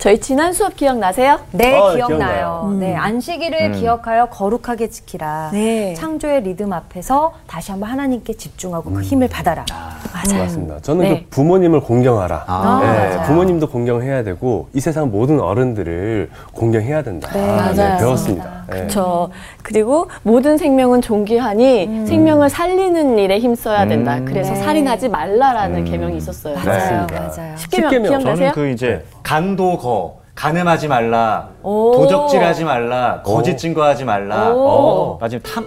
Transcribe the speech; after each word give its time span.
저희 0.00 0.18
지난 0.18 0.54
수업 0.54 0.76
기억나세요? 0.76 1.40
네, 1.52 1.76
어, 1.78 1.94
기억나요. 1.94 2.08
기억나요. 2.08 2.76
네, 2.80 2.96
안식일을 2.96 3.60
음. 3.66 3.72
기억하여 3.72 4.26
거룩하게 4.30 4.88
지키라. 4.88 5.50
네. 5.52 5.92
창조의 5.92 6.42
리듬 6.42 6.72
앞에서 6.72 7.34
다시 7.46 7.70
한번 7.70 7.90
하나님께 7.90 8.32
집중하고 8.32 8.92
그 8.92 9.02
힘을 9.02 9.28
받아라. 9.28 9.66
맞아요. 10.14 10.42
맞습니다. 10.44 10.80
저는 10.80 11.02
네. 11.02 11.20
그 11.24 11.26
부모님을 11.28 11.80
공경하라. 11.80 12.44
아, 12.46 12.80
네. 12.82 13.26
부모님도 13.26 13.68
공경해야 13.68 14.24
되고 14.24 14.68
이 14.72 14.80
세상 14.80 15.10
모든 15.10 15.38
어른들을 15.38 16.30
공경해야 16.54 17.02
된다. 17.02 17.30
네, 17.34 17.46
맞아요. 17.46 17.98
배웠습니다. 17.98 18.64
네. 18.70 18.76
그렇죠. 18.78 19.28
그리고 19.62 20.08
모든 20.22 20.56
생명은 20.56 21.02
존귀하니 21.02 22.06
생명을 22.06 22.48
살리는 22.48 23.18
일에 23.18 23.38
힘써야 23.38 23.86
된다. 23.86 24.16
음. 24.16 24.24
그래서 24.24 24.54
네. 24.54 24.60
살인하지 24.60 25.10
말라라는 25.10 25.80
음. 25.80 25.84
계명이 25.84 26.16
있었어요. 26.16 26.54
맞아요. 26.54 27.06
맞아요. 27.10 27.56
십계명. 27.56 27.90
기억나세요? 28.02 28.36
저는 28.36 28.52
그 28.52 28.68
이제 28.70 29.04
간도거 29.22 30.20
간음하지 30.34 30.88
말라 30.88 31.48
오. 31.62 31.92
도적질하지 31.96 32.64
말라 32.64 33.20
거짓 33.22 33.56
증거하지 33.58 34.04
말라 34.04 34.50
오. 34.50 34.68
어, 34.68 35.18
마지막 35.20 35.42
탐 35.42 35.64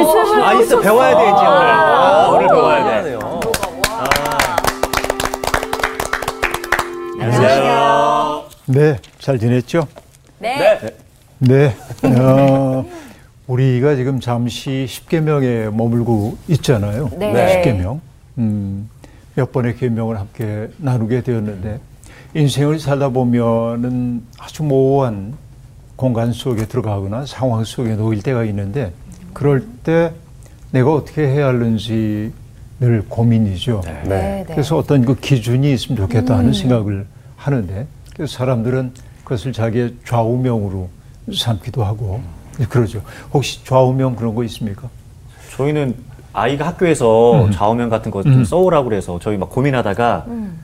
예습을 0.00 0.42
아, 0.42 0.52
있어 0.54 0.80
배워야 0.80 1.16
돼 1.16 1.22
이제 1.22 1.30
오늘. 1.30 1.70
아, 1.70 2.28
오늘 2.30 2.48
배워야 2.48 3.02
돼. 3.02 3.18
안녕하세요. 7.20 8.44
네, 8.66 8.98
잘 9.18 9.38
지냈죠? 9.38 9.86
네. 10.38 10.78
네. 11.38 11.74
어, 12.02 12.84
우리가 13.46 13.94
지금 13.94 14.20
잠시 14.20 14.86
십계명에 14.88 15.70
머물고 15.70 16.36
있잖아요. 16.48 17.08
네. 17.16 17.52
십계명. 17.54 18.00
음, 18.38 18.90
몇 19.34 19.52
번의 19.52 19.76
계명을 19.76 20.18
함께 20.18 20.68
나누게 20.78 21.22
되었는데 21.22 21.80
인생을 22.34 22.78
살다 22.78 23.08
보면은 23.08 24.22
아주 24.38 24.62
모호한 24.62 25.34
공간 25.96 26.32
속에 26.32 26.66
들어가거나 26.66 27.26
상황 27.26 27.64
속에 27.64 27.96
놓일 27.96 28.22
때가 28.22 28.44
있는데 28.44 28.92
그럴 29.32 29.66
때 29.82 30.12
내가 30.70 30.92
어떻게 30.92 31.26
해야 31.26 31.48
하는지 31.48 32.32
늘 32.80 33.04
고민이죠. 33.08 33.80
네. 33.84 34.02
네, 34.04 34.08
네. 34.08 34.44
그래서 34.46 34.76
어떤 34.76 35.04
그 35.04 35.16
기준이 35.16 35.72
있으면 35.72 35.96
좋겠다 35.96 36.36
하는 36.36 36.52
생각을 36.52 37.06
하는데 37.36 37.86
그래서 38.14 38.36
사람들은 38.36 38.92
그것을 39.24 39.52
자기의 39.52 39.96
좌우명으로 40.06 40.88
삼기도 41.34 41.84
하고 41.84 42.20
그러죠. 42.68 43.02
혹시 43.32 43.64
좌우명 43.64 44.16
그런 44.16 44.34
거 44.34 44.44
있습니까? 44.44 44.88
저희는 45.56 45.96
아이가 46.32 46.68
학교에서 46.68 47.46
음. 47.46 47.50
좌우명 47.50 47.88
같은 47.88 48.10
거좀 48.10 48.32
음. 48.32 48.44
써오라고 48.44 48.88
그래서 48.88 49.18
저희 49.20 49.36
막 49.36 49.50
고민하다가 49.50 50.24
음. 50.28 50.60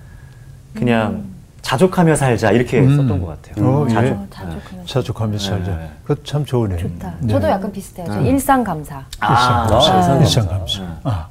그냥 0.75 1.33
자족하며 1.74 2.14
살자 2.14 2.50
이렇게 2.52 2.78
음. 2.80 2.96
썼던 2.96 3.20
것 3.22 3.42
같아요. 3.42 3.66
어, 3.66 3.86
예. 3.88 3.94
자족. 3.94 4.12
어, 4.18 4.26
자족하면 4.30 4.86
자족하며 4.86 5.38
살자. 5.38 5.76
네. 5.76 5.90
그것 6.02 6.24
참 6.24 6.44
좋으네요. 6.44 6.78
좋다. 6.78 7.14
네. 7.20 7.32
저도 7.32 7.48
약간 7.48 7.72
비슷해요. 7.72 8.06
저 8.06 8.20
일상 8.20 8.62
감사. 8.62 9.02
아, 9.20 9.66
일상 9.66 9.66
감사. 9.66 10.12
아, 10.12 10.18
일상 10.18 10.46
감사. 10.48 10.82
아. 11.04 11.28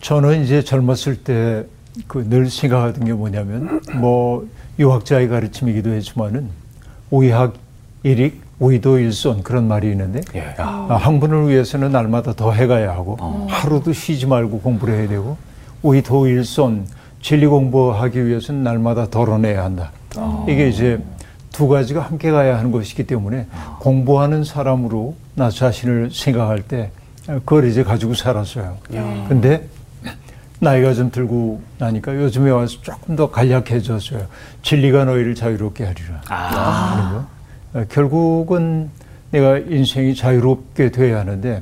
저는 0.00 0.42
이제 0.44 0.62
젊었을 0.62 1.16
때 1.24 1.64
그 2.08 2.22
늘 2.28 2.50
생각하던 2.50 3.06
게 3.06 3.14
뭐냐면 3.14 3.80
뭐 3.94 4.46
유학자의 4.78 5.28
가르침이기도 5.28 5.88
했지만은 5.94 6.50
오이학 7.10 7.54
일익 8.02 8.42
오이도 8.58 8.98
일손 8.98 9.42
그런 9.42 9.66
말이 9.66 9.90
있는데 9.92 10.20
예. 10.34 10.54
아, 10.58 10.88
학문을 11.00 11.48
위해서는 11.48 11.92
날마다 11.92 12.34
더 12.34 12.52
해가야 12.52 12.90
하고 12.92 13.16
하루도 13.48 13.94
쉬지 13.94 14.26
말고 14.26 14.60
공부를 14.60 14.94
해야 14.98 15.08
되고 15.08 15.38
오이도 15.82 16.26
일손 16.26 16.86
진리 17.26 17.48
공부하기 17.48 18.24
위해서는 18.24 18.62
날마다 18.62 19.10
덜어내야 19.10 19.64
한다. 19.64 19.90
이게 20.46 20.68
이제 20.68 21.02
두 21.50 21.66
가지가 21.66 22.00
함께 22.00 22.30
가야 22.30 22.56
하는 22.56 22.70
것이기 22.70 23.02
때문에 23.04 23.48
공부하는 23.80 24.44
사람으로 24.44 25.16
나 25.34 25.50
자신을 25.50 26.10
생각할 26.12 26.62
때 26.62 26.92
그걸 27.26 27.66
이제 27.66 27.82
가지고 27.82 28.14
살았어요. 28.14 28.76
근데 29.28 29.66
나이가 30.60 30.94
좀 30.94 31.10
들고 31.10 31.60
나니까 31.78 32.14
요즘에 32.14 32.48
와서 32.50 32.76
조금 32.82 33.16
더 33.16 33.28
간략해졌어요. 33.28 34.24
진리가 34.62 35.06
너희를 35.06 35.34
자유롭게 35.34 35.84
하리라. 35.84 36.20
거. 37.72 37.80
어, 37.80 37.84
결국은 37.88 38.88
내가 39.32 39.58
인생이 39.58 40.14
자유롭게 40.14 40.92
돼야 40.92 41.18
하는데 41.18 41.60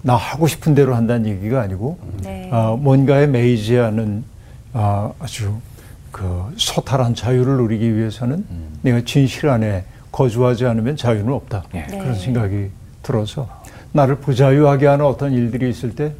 나 0.00 0.16
하고 0.16 0.46
싶은 0.46 0.74
대로 0.74 0.94
한다는 0.94 1.26
얘기가 1.26 1.60
아니고 1.60 1.98
네. 2.22 2.48
아, 2.50 2.74
뭔가에 2.80 3.26
매이지 3.26 3.76
않은 3.78 4.32
아, 4.74 5.12
아주 5.20 5.54
그 6.10 6.52
소탈한 6.56 7.14
자유를 7.14 7.56
누리기 7.56 7.96
위해서는 7.96 8.44
내가 8.82 9.00
진실 9.04 9.48
안에 9.48 9.84
거주하지 10.12 10.66
않으면 10.66 10.96
자유는 10.96 11.32
없다. 11.32 11.64
예. 11.74 11.86
네. 11.86 11.98
그런 11.98 12.14
생각이 12.14 12.70
들어서 13.02 13.48
나를 13.92 14.16
부자유하게 14.16 14.86
하는 14.86 15.04
어떤 15.04 15.32
일들이 15.32 15.70
있을 15.70 15.94
때 15.94 16.12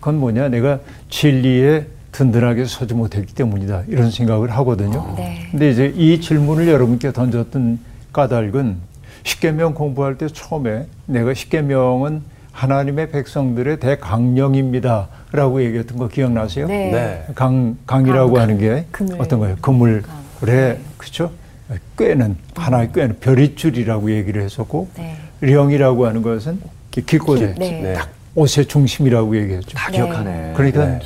그건 0.00 0.18
뭐냐 0.18 0.48
내가 0.48 0.78
진리에 1.10 1.86
든든하게 2.12 2.64
서지 2.64 2.94
못했기 2.94 3.34
때문이다 3.34 3.84
이런 3.88 4.10
생각을 4.10 4.50
하거든요. 4.52 5.14
네. 5.16 5.48
근데 5.50 5.70
이제 5.70 5.92
이 5.96 6.20
질문을 6.20 6.68
여러분께 6.68 7.12
던졌던 7.12 7.78
까닭은 8.12 8.76
십계명 9.24 9.74
공부할 9.74 10.16
때 10.16 10.28
처음에 10.28 10.86
내가 11.06 11.34
십계명은 11.34 12.22
하나님의 12.52 13.10
백성들의 13.10 13.80
대강령입니다 13.80 15.08
라고 15.36 15.62
얘기했던 15.62 15.98
거 15.98 16.08
기억나세요? 16.08 16.66
네. 16.66 16.90
네. 16.90 17.24
강 17.34 17.76
강이라고 17.86 18.32
강, 18.32 18.42
하는 18.42 18.58
게 18.58 18.86
그물. 18.90 19.16
어떤 19.20 19.38
거예요? 19.38 19.56
그물에 19.60 20.00
네. 20.40 20.78
그렇죠? 20.96 21.30
꾀는 21.98 22.36
하나의 22.54 22.90
꾀는 22.92 23.18
별이줄이라고 23.20 24.10
얘기를 24.12 24.42
했었고 24.42 24.88
네. 24.96 25.16
령이라고 25.42 26.06
하는 26.06 26.22
것은 26.22 26.58
기- 26.90 27.04
길고제 27.04 27.54
네. 27.58 27.80
네. 27.82 27.96
옷의 28.34 28.66
중심이라고 28.66 29.36
얘기했죠. 29.36 29.76
다 29.76 29.90
네. 29.90 29.98
기억하네. 29.98 30.52
그러니까 30.56 30.86
네. 30.86 31.00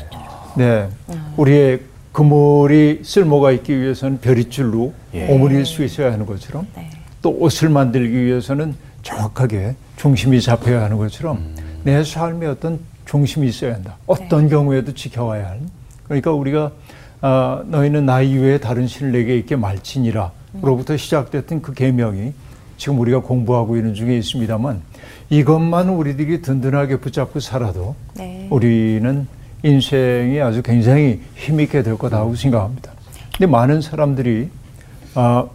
네. 0.56 0.88
우리의 1.36 1.80
그물이 2.12 3.00
쓸모가 3.02 3.50
있기 3.52 3.80
위해서는 3.80 4.20
별이줄로 4.20 4.92
예. 5.14 5.28
오므릴 5.28 5.64
수 5.66 5.84
있어야 5.84 6.12
하는 6.12 6.26
것처럼 6.26 6.66
네. 6.76 6.90
또 7.22 7.30
옷을 7.30 7.68
만들기 7.68 8.12
위해서는 8.24 8.74
정확하게 9.02 9.74
중심이 9.96 10.40
잡혀야 10.40 10.82
하는 10.82 10.96
것처럼 10.98 11.54
내 11.84 12.02
삶에 12.04 12.46
어떤 12.46 12.78
중심이 13.10 13.48
있어야 13.48 13.74
한다. 13.74 13.96
어떤 14.06 14.48
경우에도 14.48 14.94
지켜와야 14.94 15.50
하는. 15.50 15.68
그러니까 16.04 16.30
우리가 16.30 16.70
아, 17.20 17.60
너희는 17.66 18.06
나 18.06 18.22
이외에 18.22 18.58
다른 18.58 18.86
신을 18.86 19.10
내게 19.10 19.36
있게 19.36 19.56
말지니라. 19.56 20.30
로부터 20.62 20.96
시작됐던 20.96 21.60
그 21.60 21.74
계명이 21.74 22.32
지금 22.76 23.00
우리가 23.00 23.20
공부하고 23.20 23.76
있는 23.76 23.94
중에 23.94 24.16
있습니다만 24.18 24.80
이것만 25.28 25.88
우리들이 25.88 26.40
든든하게 26.40 27.00
붙잡고 27.00 27.40
살아도 27.40 27.96
네. 28.14 28.46
우리는 28.48 29.26
인생이 29.64 30.40
아주 30.40 30.62
굉장히 30.62 31.20
힘있게 31.34 31.82
될 31.82 31.98
거다고 31.98 32.36
생각합니다. 32.36 32.92
근데 33.36 33.46
많은 33.50 33.80
사람들이 33.80 34.48
아, 35.14 35.46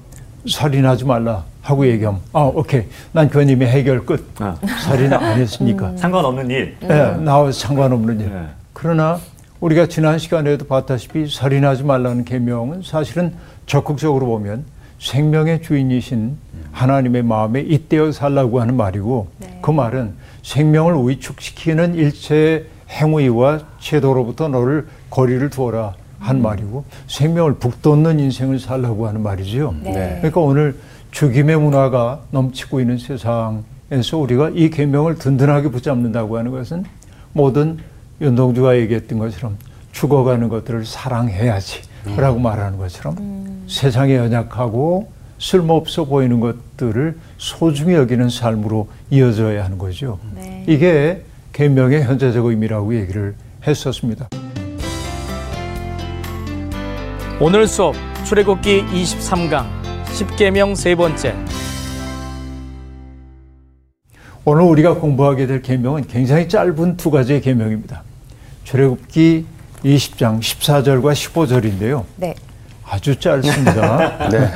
살인하지 0.45 1.05
말라 1.05 1.45
하고 1.65 1.87
얘기하면 1.87 2.21
아 2.31 2.41
오케이 2.41 2.83
난 3.11 3.27
이미 3.49 3.65
해결 3.65 4.05
끝 4.05 4.23
아. 4.39 4.55
살인 4.83 5.11
안 5.11 5.39
했으니까 5.39 5.93
상관없는 5.97 6.51
일. 6.51 6.77
예, 6.83 6.87
나와 7.23 7.51
상관없는 7.51 8.19
일. 8.19 8.29
네. 8.29 8.45
그러나 8.71 9.19
우리가 9.59 9.87
지난 9.87 10.19
시간에도 10.19 10.67
봤다시피 10.67 11.27
살인하지 11.27 11.83
말라는 11.83 12.23
계명은 12.23 12.83
사실은 12.83 13.33
적극적으로 13.65 14.27
보면 14.27 14.63
생명의 14.99 15.63
주인이신 15.63 16.37
하나님의 16.71 17.23
마음에 17.23 17.61
잇대어 17.61 18.11
살라고 18.11 18.61
하는 18.61 18.75
말이고 18.77 19.27
네. 19.39 19.59
그 19.63 19.71
말은 19.71 20.13
생명을 20.43 20.93
위축시키는 21.09 21.95
일체의 21.95 22.65
행위와 22.91 23.61
제도로부터 23.79 24.49
너를 24.49 24.85
거리를 25.09 25.49
두어라 25.49 25.95
한 26.19 26.43
말이고 26.43 26.85
생명을 27.07 27.55
북돋는 27.55 28.19
인생을 28.19 28.59
살라고 28.59 29.07
하는 29.07 29.21
말이지요. 29.21 29.73
네. 29.83 30.17
그러니까 30.19 30.41
오늘 30.41 30.75
죽임의 31.15 31.55
문화가 31.57 32.23
넘치고 32.31 32.81
있는 32.81 32.97
세상에서 32.97 34.17
우리가 34.17 34.49
이 34.53 34.69
계명을 34.69 35.15
든든하게 35.15 35.69
붙잡는다고 35.69 36.37
하는 36.37 36.51
것은 36.51 36.83
모든 37.31 37.77
윤동주가 38.19 38.77
얘기했던 38.79 39.19
것처럼 39.19 39.57
죽어가는 39.93 40.49
것들을 40.49 40.85
사랑해야지 40.85 41.83
라고 42.17 42.39
말하는 42.39 42.77
것처럼 42.77 43.63
세상에 43.65 44.17
연약하고 44.17 45.09
쓸모없어 45.39 46.03
보이는 46.03 46.41
것들을 46.41 47.17
소중히 47.37 47.93
여기는 47.93 48.27
삶으로 48.27 48.89
이어져야 49.09 49.63
하는 49.63 49.77
거죠. 49.77 50.19
네. 50.35 50.65
이게 50.67 51.23
계명의 51.53 52.03
현재적 52.03 52.45
의미라고 52.45 52.93
얘기를 52.93 53.35
했었습니다. 53.65 54.27
오늘 57.39 57.67
수업 57.67 57.95
출애굽기 58.25 58.87
23강 58.87 59.84
10계명 60.15 60.77
세 60.77 60.95
번째 60.95 61.35
오늘 64.45 64.61
우리가 64.61 64.93
공부하게 64.93 65.45
될 65.45 65.61
계명은 65.61 66.07
굉장히 66.07 66.47
짧은 66.47 66.95
두 66.95 67.11
가지의 67.11 67.41
계명입니다. 67.41 68.01
출애굽기 68.63 69.45
20장 69.83 70.39
14절과 70.39 71.11
15절인데요. 71.11 72.05
네. 72.15 72.33
아주 72.87 73.19
짧습니다. 73.19 74.29
네. 74.31 74.49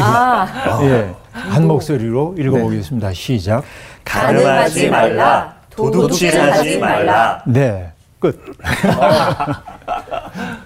아, 0.00 0.80
예, 0.82 1.14
한 1.30 1.66
목소리로 1.68 2.34
읽어보겠습니다. 2.36 3.12
시작. 3.12 3.62
가늠하지 4.04 4.90
말라. 4.90 5.54
도둑질하지 5.70 6.78
말라. 6.78 7.40
네, 7.46 7.92
끝. 8.18 8.40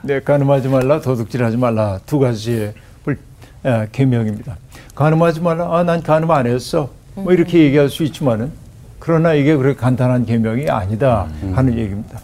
네, 0.03 0.21
가늠하지 0.21 0.69
말라, 0.69 1.01
도둑질하지 1.01 1.59
말라 1.59 1.99
두 2.07 2.19
가지의 2.19 2.73
계명입니다. 3.93 4.57
가늠하지 4.95 5.41
말라, 5.41 5.77
아, 5.77 5.83
난 5.83 6.03
가늠 6.03 6.31
안 6.31 6.47
했어. 6.47 6.91
뭐 7.15 7.33
이렇게 7.33 7.59
얘기할 7.61 7.89
수 7.89 8.03
있지만은 8.05 8.51
그러나 8.99 9.35
이게 9.35 9.57
그렇게 9.57 9.79
간단한 9.79 10.27
계명이 10.27 10.69
아니다 10.69 11.27
하는 11.55 11.79
얘기입니다. 11.79 12.21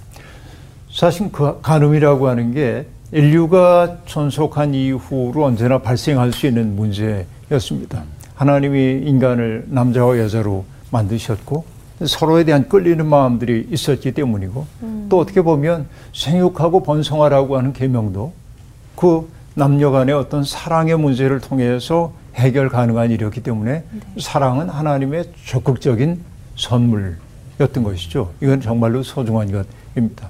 사실 0.92 1.30
그 1.32 1.60
간음이라고 1.62 2.28
하는 2.28 2.54
게 2.54 2.86
인류가 3.12 3.98
존속한 4.06 4.74
이후로 4.74 5.44
언제나 5.44 5.78
발생할 5.78 6.32
수 6.32 6.46
있는 6.46 6.76
문제였습니다. 6.76 8.02
하나님이 8.34 9.02
인간을 9.06 9.66
남자와 9.68 10.18
여자로 10.18 10.64
만드셨고 10.90 11.64
서로에 12.04 12.44
대한 12.44 12.68
끌리는 12.68 13.04
마음들이 13.06 13.68
있었기 13.70 14.12
때문이고 14.12 14.66
또 15.08 15.18
어떻게 15.18 15.40
보면 15.40 15.86
생육하고 16.14 16.82
번성하라고 16.82 17.56
하는 17.56 17.72
계명도 17.72 18.32
그 18.96 19.28
남녀 19.56 19.90
간의 19.90 20.14
어떤 20.14 20.44
사랑의 20.44 20.98
문제를 20.98 21.40
통해서 21.40 22.12
해결 22.34 22.68
가능한 22.68 23.10
일이었기 23.10 23.42
때문에 23.42 23.84
사랑은 24.20 24.68
하나님의 24.68 25.30
적극적인 25.46 26.20
선물이었던 26.56 27.82
것이죠. 27.82 28.32
이건 28.42 28.60
정말로 28.60 29.02
소중한 29.02 29.50
것입니다. 29.50 30.28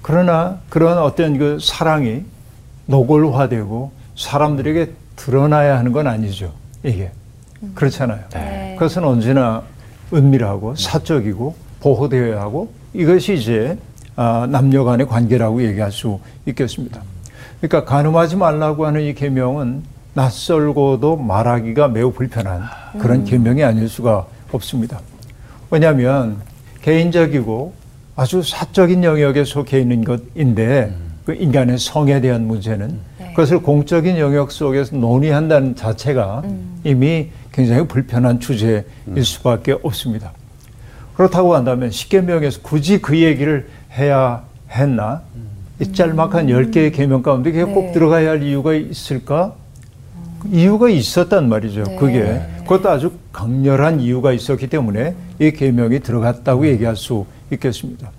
그러나 0.00 0.58
그런 0.70 0.96
어떤 0.96 1.36
그 1.36 1.58
사랑이 1.60 2.24
노골화되고 2.86 3.92
사람들에게 4.16 4.90
드러나야 5.16 5.78
하는 5.78 5.92
건 5.92 6.06
아니죠. 6.06 6.50
이게 6.82 7.10
그렇잖아요. 7.74 8.20
네. 8.32 8.74
그것은 8.78 9.04
언제나 9.04 9.62
은밀하고 10.14 10.76
사적이고 10.76 11.54
보호되어야 11.80 12.40
하고 12.40 12.72
이것이 12.94 13.34
이제 13.34 13.76
아, 14.14 14.46
남녀 14.50 14.82
간의 14.82 15.06
관계라고 15.06 15.62
얘기할 15.62 15.92
수 15.92 16.18
있겠습니다. 16.46 17.02
그러니까 17.60 17.84
간음하지 17.84 18.36
말라고 18.36 18.86
하는 18.86 19.02
이 19.02 19.14
계명은 19.14 19.82
낯설고도 20.14 21.16
말하기가 21.16 21.88
매우 21.88 22.12
불편한 22.12 22.62
그런 22.98 23.24
계명이 23.24 23.62
아닐 23.62 23.88
수가 23.88 24.26
없습니다. 24.52 25.00
왜냐하면 25.70 26.38
개인적이고 26.82 27.74
아주 28.14 28.42
사적인 28.42 29.04
영역에 29.04 29.44
속해 29.44 29.80
있는 29.80 30.04
것인데 30.04 30.94
그 31.26 31.34
인간의 31.34 31.78
성에 31.78 32.20
대한 32.20 32.46
문제는 32.46 32.98
네. 33.18 33.30
그것을 33.30 33.60
공적인 33.60 34.16
영역 34.18 34.52
속에서 34.52 34.96
논의한다는 34.96 35.74
자체가 35.74 36.42
이미 36.84 37.28
굉장히 37.52 37.86
불편한 37.86 38.38
주제일 38.38 38.84
수밖에 39.22 39.76
없습니다. 39.82 40.32
그렇다고 41.16 41.54
한다면 41.54 41.90
십계명에서 41.90 42.60
굳이 42.62 43.02
그 43.02 43.18
얘기를 43.18 43.68
해야 43.92 44.44
했나? 44.70 45.22
이 45.78 45.92
짤막한 45.92 46.48
열 46.48 46.70
10개의 46.70 46.94
계명 46.94 47.22
가운데 47.22 47.52
그게 47.52 47.64
꼭 47.64 47.86
네. 47.86 47.92
들어가야 47.92 48.30
할 48.30 48.42
이유가 48.42 48.72
있을까? 48.74 49.54
이유가 50.50 50.88
있었단 50.88 51.48
말이죠. 51.48 51.84
네. 51.84 51.96
그게 51.96 52.42
그것도 52.60 52.88
아주 52.88 53.12
강렬한 53.32 54.00
이유가 54.00 54.32
있었기 54.32 54.68
때문에 54.68 55.14
이 55.38 55.50
계명이 55.50 56.00
들어갔다고 56.00 56.66
얘기할 56.66 56.96
수 56.96 57.26
있겠습니다. 57.52 58.10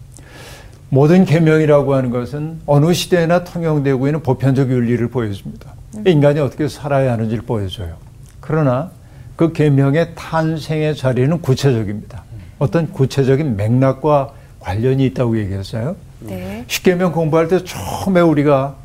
모든 0.89 1.25
계명이라고 1.25 1.95
하는 1.95 2.11
것은 2.11 2.59
어느 2.65 2.93
시대나 2.93 3.43
통용되고 3.43 4.07
있는 4.07 4.21
보편적 4.23 4.69
윤리를 4.69 5.09
보여줍니다. 5.09 5.73
인간이 6.05 6.39
어떻게 6.39 6.67
살아야 6.67 7.13
하는지를 7.13 7.43
보여줘요. 7.43 7.95
그러나 8.39 8.91
그 9.35 9.51
계명의 9.51 10.13
탄생의 10.15 10.95
자리는 10.95 11.41
구체적입니다. 11.41 12.23
어떤 12.59 12.91
구체적인 12.91 13.57
맥락과 13.57 14.31
관련이 14.59 15.05
있다고 15.07 15.37
얘기했어요. 15.39 15.95
네. 16.19 16.63
십계명 16.67 17.11
공부할 17.11 17.47
때 17.47 17.63
처음에 17.63 18.21
우리가 18.21 18.75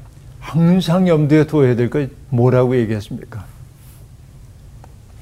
항상 0.40 1.08
염두에 1.08 1.46
둬야 1.46 1.76
될것 1.76 2.10
뭐라고 2.28 2.76
얘기했습니까? 2.76 3.44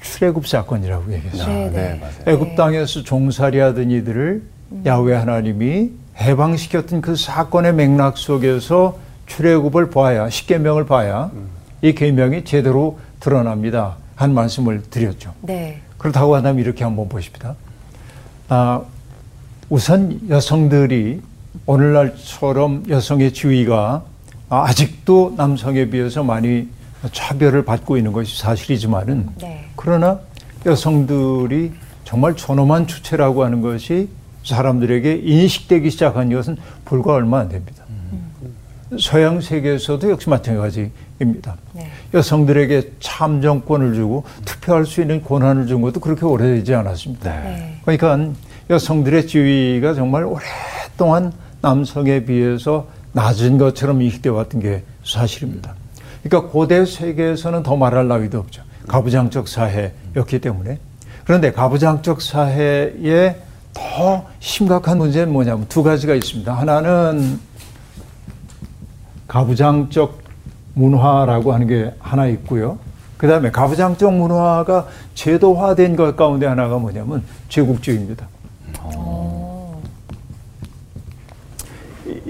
출애굽 0.01 0.47
사건이라고 0.47 1.13
얘기했어요. 1.13 1.47
네, 1.47 1.69
네, 1.69 1.71
네. 1.71 1.99
맞아요. 1.99 2.13
애굽 2.25 2.55
땅에서 2.55 3.03
종살이하던 3.03 3.91
이들을 3.91 4.43
야훼 4.85 5.13
하나님이 5.13 5.91
해방시켰던 6.17 7.01
그 7.01 7.15
사건의 7.15 7.73
맥락 7.73 8.17
속에서 8.17 8.97
출애굽을 9.27 9.89
봐야 9.91 10.29
십계명을 10.29 10.85
봐야 10.85 11.31
이 11.81 11.93
계명이 11.93 12.43
제대로 12.43 12.99
드러납니다. 13.19 13.95
한 14.15 14.33
말씀을 14.33 14.83
드렸죠. 14.89 15.33
네. 15.41 15.81
그렇다고 15.97 16.35
한다면 16.35 16.63
이렇게 16.63 16.83
한번 16.83 17.09
보십시다. 17.09 17.55
아, 18.49 18.81
우선 19.69 20.19
여성들이 20.29 21.21
오늘날처럼 21.65 22.85
여성의 22.89 23.33
지위가 23.33 24.03
아직도 24.49 25.35
남성에 25.37 25.85
비해서 25.89 26.23
많이 26.23 26.67
차별을 27.11 27.65
받고 27.65 27.97
있는 27.97 28.11
것이 28.11 28.39
사실이지만은 28.39 29.29
네. 29.41 29.65
그러나 29.75 30.19
여성들이 30.65 31.71
정말 32.03 32.35
존엄한 32.35 32.87
주체라고 32.87 33.43
하는 33.43 33.61
것이 33.61 34.09
사람들에게 34.43 35.21
인식되기 35.23 35.89
시작한 35.89 36.31
것은 36.31 36.57
불과 36.85 37.13
얼마 37.13 37.39
안 37.39 37.49
됩니다. 37.49 37.83
서양 38.99 39.39
세계에서도 39.39 40.09
역시 40.09 40.29
마찬가지입니다. 40.29 41.55
네. 41.73 41.89
여성들에게 42.13 42.91
참정권을 42.99 43.93
주고 43.93 44.25
투표할 44.43 44.85
수 44.85 44.99
있는 45.01 45.23
권한을 45.23 45.67
준 45.67 45.81
것도 45.81 46.01
그렇게 46.01 46.25
오래되지 46.25 46.75
않았습니다. 46.75 47.41
네. 47.41 47.79
그러니까 47.85 48.33
여성들의 48.69 49.27
지위가 49.27 49.93
정말 49.93 50.25
오 50.25 50.37
랫동안 50.91 51.31
남성에 51.61 52.25
비해서 52.25 52.87
낮은 53.13 53.57
것처럼 53.57 54.01
인식되어 54.01 54.33
왔던 54.33 54.61
게 54.61 54.83
사실입니다. 55.05 55.73
그러니까 56.23 56.51
고대 56.51 56.85
세계에서는 56.85 57.63
더 57.63 57.75
말할 57.75 58.07
나위도 58.07 58.39
없죠. 58.39 58.61
가부장적 58.87 59.47
사회였기 59.47 60.39
때문에. 60.39 60.79
그런데 61.25 61.51
가부장적 61.51 62.21
사회에 62.21 63.35
더 63.73 64.25
심각한 64.39 64.97
문제는 64.97 65.31
뭐냐면 65.31 65.65
두 65.69 65.81
가지가 65.83 66.13
있습니다. 66.15 66.51
하나는 66.53 67.39
가부장적 69.27 70.21
문화라고 70.73 71.53
하는 71.53 71.67
게 71.67 71.93
하나 71.99 72.27
있고요. 72.27 72.77
그 73.17 73.27
다음에 73.27 73.51
가부장적 73.51 74.13
문화가 74.13 74.87
제도화된 75.15 75.95
것 75.95 76.15
가운데 76.15 76.45
하나가 76.47 76.77
뭐냐면 76.77 77.23
제국주의입니다. 77.49 78.27
이- 78.67 79.20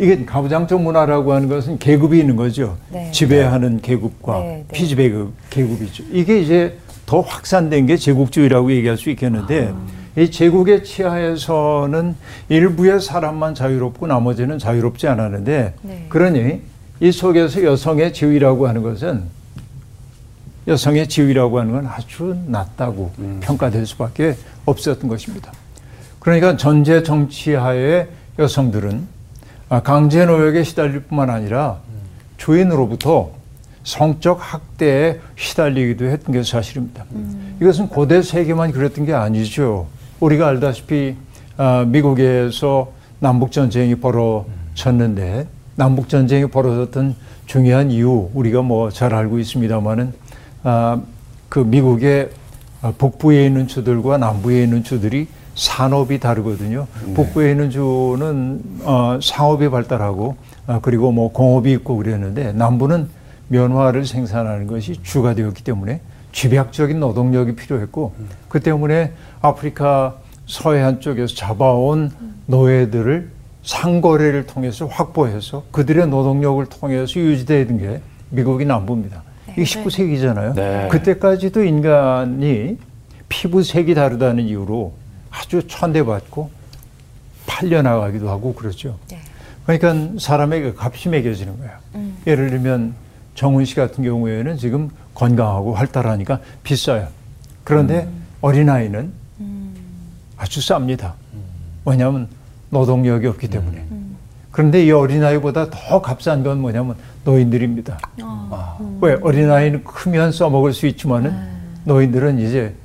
이게 0.01 0.25
가부장적 0.25 0.81
문화라고 0.81 1.31
하는 1.31 1.48
것은 1.48 1.77
계급이 1.77 2.17
있는 2.17 2.36
거죠. 2.36 2.75
네. 2.89 3.12
지배하는 3.12 3.81
계급과 3.81 4.39
네, 4.39 4.46
네. 4.48 4.65
피지배급 4.74 5.31
계급이죠. 5.51 6.05
이게 6.12 6.39
이제 6.41 6.79
더 7.05 7.22
확산된 7.22 7.86
게 7.86 7.98
제국주의라고 7.98 8.72
얘기할 8.72 8.98
수 8.98 9.12
있겠는데 9.12 9.72
이 10.17 10.31
제국의 10.31 10.84
치하에서는 10.84 12.15
일부의 12.50 13.00
사람만 13.00 13.53
자유롭고 13.53 14.08
나머지는 14.08 14.58
자유롭지 14.58 15.08
않았는데 15.08 15.74
네. 15.84 16.05
그러니 16.10 16.62
이 17.00 17.12
속에서 17.12 17.63
여성의 17.63 18.12
지위라고 18.12 18.67
하는 18.67 18.81
것은 18.81 19.22
여성의 20.67 21.10
지위라고 21.10 21.60
하는 21.60 21.74
건 21.74 21.86
아주 21.86 22.36
낮다고 22.48 23.12
평가될 23.41 23.86
수밖에 23.86 24.36
없었던 24.65 25.08
것입니다. 25.08 25.51
그러니까 26.17 26.58
전제 26.58 27.03
정치하에 27.03 28.08
여성들은 28.39 28.98
아, 28.98 29.21
강제 29.80 30.25
노역에 30.25 30.63
시달릴 30.63 31.01
뿐만 31.04 31.30
아니라 31.30 31.78
주인으로부터 32.38 33.30
성적 33.84 34.38
학대에 34.42 35.20
시달리기도 35.38 36.06
했던 36.06 36.34
게 36.34 36.44
사실입니다. 36.44 37.06
이것은 37.62 37.88
고대 37.88 38.22
세계만 38.22 38.72
그랬던 38.74 39.06
게 39.06 39.13
아니죠. 39.13 39.88
우리가 40.20 40.48
알다시피 40.50 41.16
아, 41.58 41.86
미국에서 41.88 42.92
남북 43.20 43.51
전쟁이 43.51 43.96
벌어졌는데 43.96 45.48
남북 45.75 46.10
전쟁이 46.10 46.48
벌어졌던 46.48 47.16
중요한 47.46 47.92
이유 47.92 48.30
우리가 48.34 48.62
뭐 48.62 48.90
잘 48.92 49.13
알고 49.16 49.40
있습니다만은 49.40 50.13
아, 50.63 51.01
그 51.50 51.60
미국의 51.60 52.30
아, 52.82 52.94
북부에 52.98 53.46
있는 53.46 53.68
주들과 53.68 54.18
남부에 54.18 54.63
있는 54.63 54.84
주들이 54.84 55.28
산업이 55.55 56.20
다르거든요. 56.20 56.88
북부에 57.13 57.51
있는 57.51 57.70
주는 57.70 58.62
어, 58.84 59.20
상업이 59.22 59.70
발달하고 59.70 60.36
아, 60.67 60.79
그리고 60.81 61.12
뭐 61.12 61.31
공업이 61.31 61.72
있고 61.74 61.98
그랬는데 61.98 62.53
남부는 62.53 63.10
면화를 63.50 64.05
생산하는 64.05 64.67
것이 64.67 65.01
주가 65.03 65.34
되었기 65.34 65.63
때문에 65.63 66.01
집약적인 66.31 67.00
노동력이 67.00 67.55
필요했고 67.55 68.13
그 68.48 68.62
때문에 68.62 69.13
아프리카 69.41 70.15
서해안 70.46 71.01
쪽에서 71.01 71.36
잡아온 71.36 72.12
노예들을 72.46 73.29
상거래를 73.63 74.48
통해서 74.48 74.86
확보해서 74.86 75.63
그들의 75.72 76.08
노동력을 76.08 76.65
통해서 76.67 77.20
유지되는 77.20 77.77
게 77.77 78.01
미국이 78.29 78.65
남부입니다. 78.65 79.24
이게 79.51 79.63
19세기잖아요. 79.63 80.55
네. 80.55 80.88
그때까지도 80.89 81.63
인간이 81.63 82.77
피부색이 83.29 83.93
다르다는 83.93 84.46
이유로 84.46 84.93
아주 85.31 85.67
천대받고 85.67 86.51
팔려나가기도 87.47 88.29
하고 88.29 88.53
그렇죠. 88.53 88.97
네. 89.09 89.19
그러니까 89.65 90.19
사람에게 90.19 90.73
값이 90.77 91.09
매겨지는 91.09 91.57
거예요. 91.57 91.71
예를 92.27 92.50
들면 92.50 92.93
정훈 93.35 93.65
씨 93.65 93.75
같은 93.75 94.03
경우에는 94.03 94.57
지금 94.57 94.89
건강하고 95.15 95.73
활달하니까 95.73 96.39
비싸요. 96.63 97.07
그런데 97.63 98.07
어린아이는 98.41 99.11
아주 100.38 100.59
쌉니다. 100.59 101.13
왜냐하면 101.85 102.27
노동력이 102.69 103.27
없기 103.27 103.47
때문에. 103.50 103.85
그런데 104.51 104.83
이 104.85 104.91
어린아이보다 104.91 105.69
더 105.69 106.01
값싼 106.01 106.43
건 106.43 106.59
뭐냐면 106.59 106.95
노인들입니다. 107.23 108.00
아, 108.21 108.77
왜? 109.00 109.13
어린아이는 109.21 109.83
크면 109.83 110.31
써먹을 110.31 110.73
수 110.73 110.88
있지만은 110.88 111.33
노인들은 111.85 112.39
이제 112.39 112.75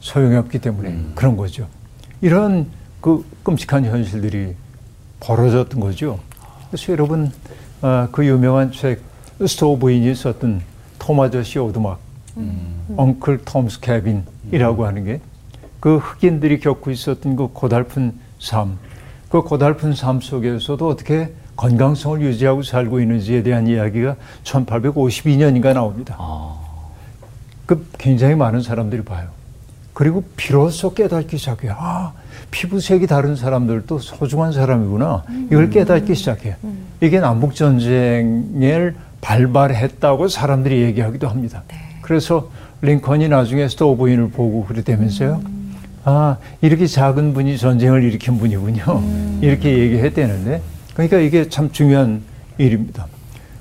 소용이 0.00 0.36
없기 0.36 0.60
때문에 0.60 0.96
그런 1.14 1.36
거죠. 1.36 1.66
이런 2.20 2.66
그 3.00 3.24
끔찍한 3.42 3.84
현실들이 3.84 4.54
벌어졌던 5.20 5.80
거죠. 5.80 6.18
그래서 6.68 6.92
여러분 6.92 7.32
아, 7.82 8.08
그 8.12 8.26
유명한 8.26 8.72
책 8.72 9.00
스토우 9.46 9.76
부인이 9.76 10.14
썼던 10.14 10.60
톰 10.98 11.20
아저씨 11.20 11.58
오두막 11.58 11.98
Uncle 12.96 13.44
Tom's 13.44 13.80
Cabin이라고 13.80 14.86
하는 14.86 15.04
게 15.04 15.20
그 15.80 15.96
흑인들이 15.96 16.60
겪고 16.60 16.90
있었던 16.90 17.36
그 17.36 17.48
고달픈 17.48 18.12
삶, 18.38 18.78
그 19.30 19.42
고달픈 19.42 19.94
삶 19.94 20.20
속에서도 20.20 20.86
어떻게 20.86 21.32
건강성을 21.56 22.20
유지하고 22.20 22.62
살고 22.62 23.00
있는지에 23.00 23.42
대한 23.42 23.66
이야기가 23.66 24.16
1852년인가 24.44 25.72
나옵니다. 25.72 26.16
그 27.66 27.86
굉장히 27.98 28.34
많은 28.34 28.62
사람들이 28.62 29.02
봐요. 29.02 29.28
그리고 30.00 30.24
비로소 30.34 30.94
깨닫기 30.94 31.36
시작해요. 31.36 31.74
아, 31.76 32.14
피부색이 32.50 33.06
다른 33.06 33.36
사람들도 33.36 33.98
소중한 33.98 34.50
사람이구나. 34.50 35.24
이걸 35.52 35.68
깨닫기 35.68 36.14
시작해요. 36.14 36.54
이게 37.02 37.20
남북전쟁을 37.20 38.94
발발했다고 39.20 40.28
사람들이 40.28 40.80
얘기하기도 40.84 41.28
합니다. 41.28 41.64
그래서 42.00 42.50
링컨이 42.80 43.28
나중에 43.28 43.68
스토우 43.68 43.94
부인을 43.94 44.30
보고 44.30 44.64
그랬다면서요. 44.64 45.42
아, 46.04 46.38
이렇게 46.62 46.86
작은 46.86 47.34
분이 47.34 47.58
전쟁을 47.58 48.02
일으킨 48.02 48.38
분이군요. 48.38 48.82
이렇게 49.42 49.76
얘기했대는데, 49.76 50.62
그러니까 50.94 51.18
이게 51.18 51.50
참 51.50 51.72
중요한 51.72 52.22
일입니다. 52.56 53.06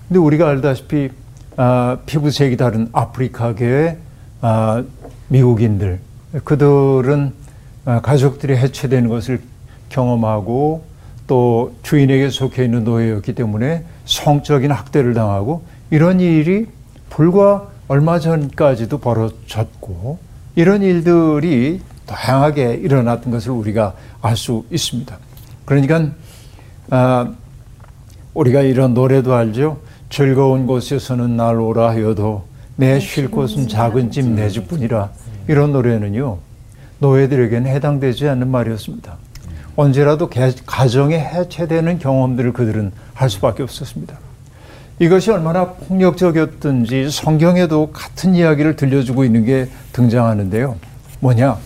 근데 0.08 0.20
우리가 0.20 0.48
알다시피, 0.48 1.10
아, 1.58 1.98
피부색이 2.06 2.56
다른 2.56 2.88
아프리카계의 2.94 3.98
아, 4.40 4.86
미국인들, 5.28 6.00
그들은 6.44 7.34
아, 7.86 8.02
가족들이 8.02 8.56
해체되는 8.58 9.10
것을 9.10 9.42
경험하고 9.90 10.84
또 11.28 11.74
주인에게 11.84 12.30
속해 12.30 12.66
있는 12.66 12.84
노예였기 12.84 13.34
때문에 13.34 13.84
성적인 14.06 14.72
학대를 14.72 15.14
당하고 15.14 15.64
이런 15.90 16.20
일이 16.20 16.68
불과 17.10 17.68
얼마 17.88 18.20
전까지도 18.20 19.00
벌어졌고 19.00 20.20
이런 20.56 20.82
일들이 20.84 21.82
다양하게 22.06 22.74
일어났던 22.76 23.32
것을 23.32 23.52
우리가 23.52 23.94
알 24.22 24.36
수 24.36 24.66
있습니다. 24.72 25.18
그러니까 25.66 26.10
아, 26.90 27.32
우리가 28.34 28.62
이런 28.62 28.94
노래도 28.94 29.34
알죠. 29.34 29.80
즐거운 30.10 30.66
곳에서는 30.68 31.38
날 31.38 31.60
오라 31.60 31.90
하여도 31.90 32.46
내 32.76 33.00
쉴 33.00 33.30
곳은 33.30 33.68
작은 33.68 34.12
집 34.12 34.24
내 34.26 34.50
집뿐이라 34.50 35.10
이런 35.50 35.72
노래는요 35.72 36.38
노예들에게는 37.00 37.72
해당되지 37.72 38.28
않는 38.30 38.50
말이었습니다. 38.50 39.18
언제라도 39.76 40.30
개- 40.30 40.54
가정에 40.68 41.18
해체되는 41.18 41.98
경험들을 41.98 42.54
그들은 42.54 42.92
할 43.16 43.30
수밖에 43.32 43.64
없었습니다. 43.64 44.16
이것이 45.00 45.32
얼마나 45.32 45.70
폭력적이었든지 45.70 47.10
성경에도 47.10 47.90
같은 47.92 48.36
이야기를 48.36 48.76
들려주고 48.76 49.24
있는 49.24 49.44
게 49.46 49.70
등장하는데요. 49.94 50.76
뭐냐? 51.20 51.58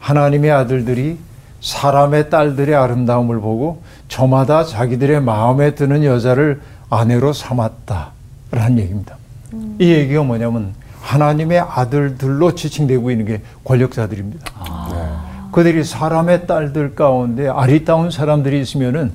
하나님의 0.00 0.50
아들들이 0.50 1.18
사람의 1.60 2.28
딸들의 2.30 2.74
아름다움을 2.74 3.38
보고 3.40 3.82
저마다 4.08 4.64
자기들의 4.64 5.20
마음에 5.20 5.76
드는 5.76 6.02
여자를 6.02 6.60
아내로 6.90 7.32
삼았다라는 7.32 8.78
얘기입니다. 8.78 9.16
이 9.78 9.92
얘기가 9.92 10.22
뭐냐면 10.24 10.74
하나님의 11.06 11.60
아들들로 11.60 12.54
지칭되고 12.54 13.10
있는 13.10 13.26
게 13.26 13.42
권력자들입니다. 13.64 14.44
그들이 15.52 15.84
사람의 15.84 16.46
딸들 16.46 16.94
가운데 16.94 17.48
아리따운 17.48 18.10
사람들이 18.10 18.60
있으면은 18.60 19.12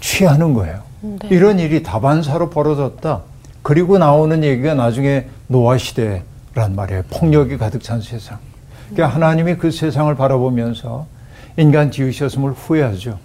취하는 0.00 0.52
거예요. 0.52 0.82
이런 1.30 1.58
일이 1.60 1.82
다반사로 1.82 2.50
벌어졌다. 2.50 3.22
그리고 3.62 3.98
나오는 3.98 4.42
얘기가 4.42 4.74
나중에 4.74 5.28
노아 5.46 5.78
시대란 5.78 6.74
말이에요. 6.74 7.04
폭력이 7.10 7.56
가득 7.56 7.82
찬 7.82 8.00
세상. 8.00 8.38
그러니까 8.90 9.14
하나님이 9.14 9.56
그 9.56 9.70
세상을 9.70 10.12
바라보면서 10.16 11.06
인간 11.56 11.90
지으셨음을 11.90 12.52
후회하죠. 12.52 13.18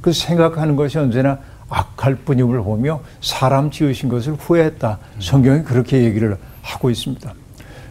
그 0.00 0.12
생각하는 0.12 0.74
것이 0.74 0.98
언제나 0.98 1.38
악할 1.68 2.16
뿐임을 2.16 2.62
보며 2.62 3.00
사람 3.20 3.70
지으신 3.70 4.08
것을 4.08 4.34
후회했다. 4.34 4.98
성경이 5.20 5.62
그렇게 5.62 6.02
얘기를 6.02 6.36
하고 6.62 6.90
있습니다. 6.90 7.32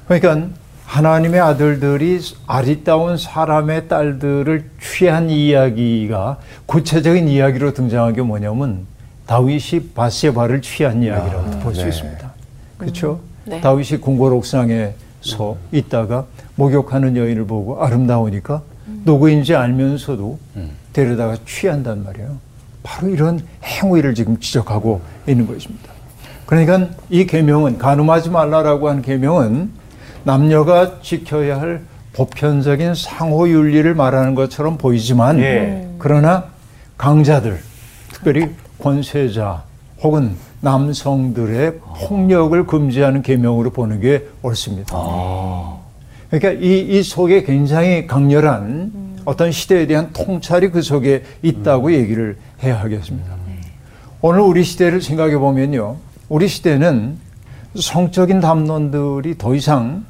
그러니까 0.08 0.50
하나님의 0.86 1.40
아들들이 1.40 2.20
아리따운 2.46 3.18
사람의 3.18 3.88
딸들을 3.88 4.70
취한 4.82 5.30
이야기가 5.30 6.38
구체적인 6.66 7.28
이야기로 7.28 7.74
등장한 7.74 8.14
게 8.14 8.22
뭐냐면 8.22 8.86
다윗이 9.26 9.92
바세바를 9.96 10.62
취한 10.62 11.02
이야기라고 11.02 11.60
볼수 11.62 11.84
네. 11.84 11.90
있습니다. 11.90 12.34
그렇죠? 12.78 13.20
네. 13.46 13.62
다윗이 13.62 14.02
궁궐 14.02 14.34
옥상에서 14.34 15.58
있다가 15.72 16.26
목욕하는 16.56 17.18
여인을 17.18 17.48
보고 17.48 17.82
아름다우니까 17.84 18.62
누구인지 19.06 19.56
알면서도 19.56 20.38
데려다가 20.92 21.38
취한단 21.46 22.04
말이에요. 22.04 22.38
바로 22.84 23.10
이런 23.10 23.42
행위를 23.64 24.14
지금 24.14 24.40
지적하고 24.40 25.02
있는 25.28 25.48
것입니다. 25.48 25.92
그러니까 26.46 26.90
이 27.10 27.26
계명은 27.26 27.78
간음하지 27.78 28.30
말라라고 28.30 28.90
한 28.90 29.02
계명은 29.02 29.72
남녀가 30.24 31.02
지켜야 31.02 31.60
할 31.60 31.82
보편적인 32.14 32.96
상호 32.96 33.50
윤리를 33.50 33.94
말하는 33.96 34.36
것처럼 34.36 34.78
보이지만 34.78 35.40
예. 35.40 35.88
그러나 35.98 36.46
강자들 36.98 37.60
특별히 38.14 38.50
권세자 38.80 39.64
혹은 40.02 40.36
남성들의 40.62 41.80
폭력을 42.08 42.66
금지하는 42.66 43.22
계명으로 43.22 43.72
보는 43.72 44.00
게 44.00 44.28
옳습니다. 44.42 44.96
그러니까 46.30 46.52
이, 46.64 46.80
이 46.80 47.04
속에 47.04 47.44
굉장히 47.44 48.08
강렬한 48.08 48.92
어떤 49.26 49.52
시대에 49.52 49.88
대한 49.88 50.12
통찰이 50.14 50.72
그 50.72 50.82
속에 50.82 51.24
있다고 51.42 51.94
얘기를 51.94 52.38
해야 52.62 52.80
하겠습니다. 52.80 53.34
오늘 54.22 54.40
우리 54.40 54.64
시대를 54.64 55.02
생각해 55.02 55.38
보면요. 55.38 55.98
우리 56.30 56.48
시대는 56.48 57.18
성적인 57.76 58.40
담론들이 58.40 59.38
더 59.38 59.56
이상 59.56 60.06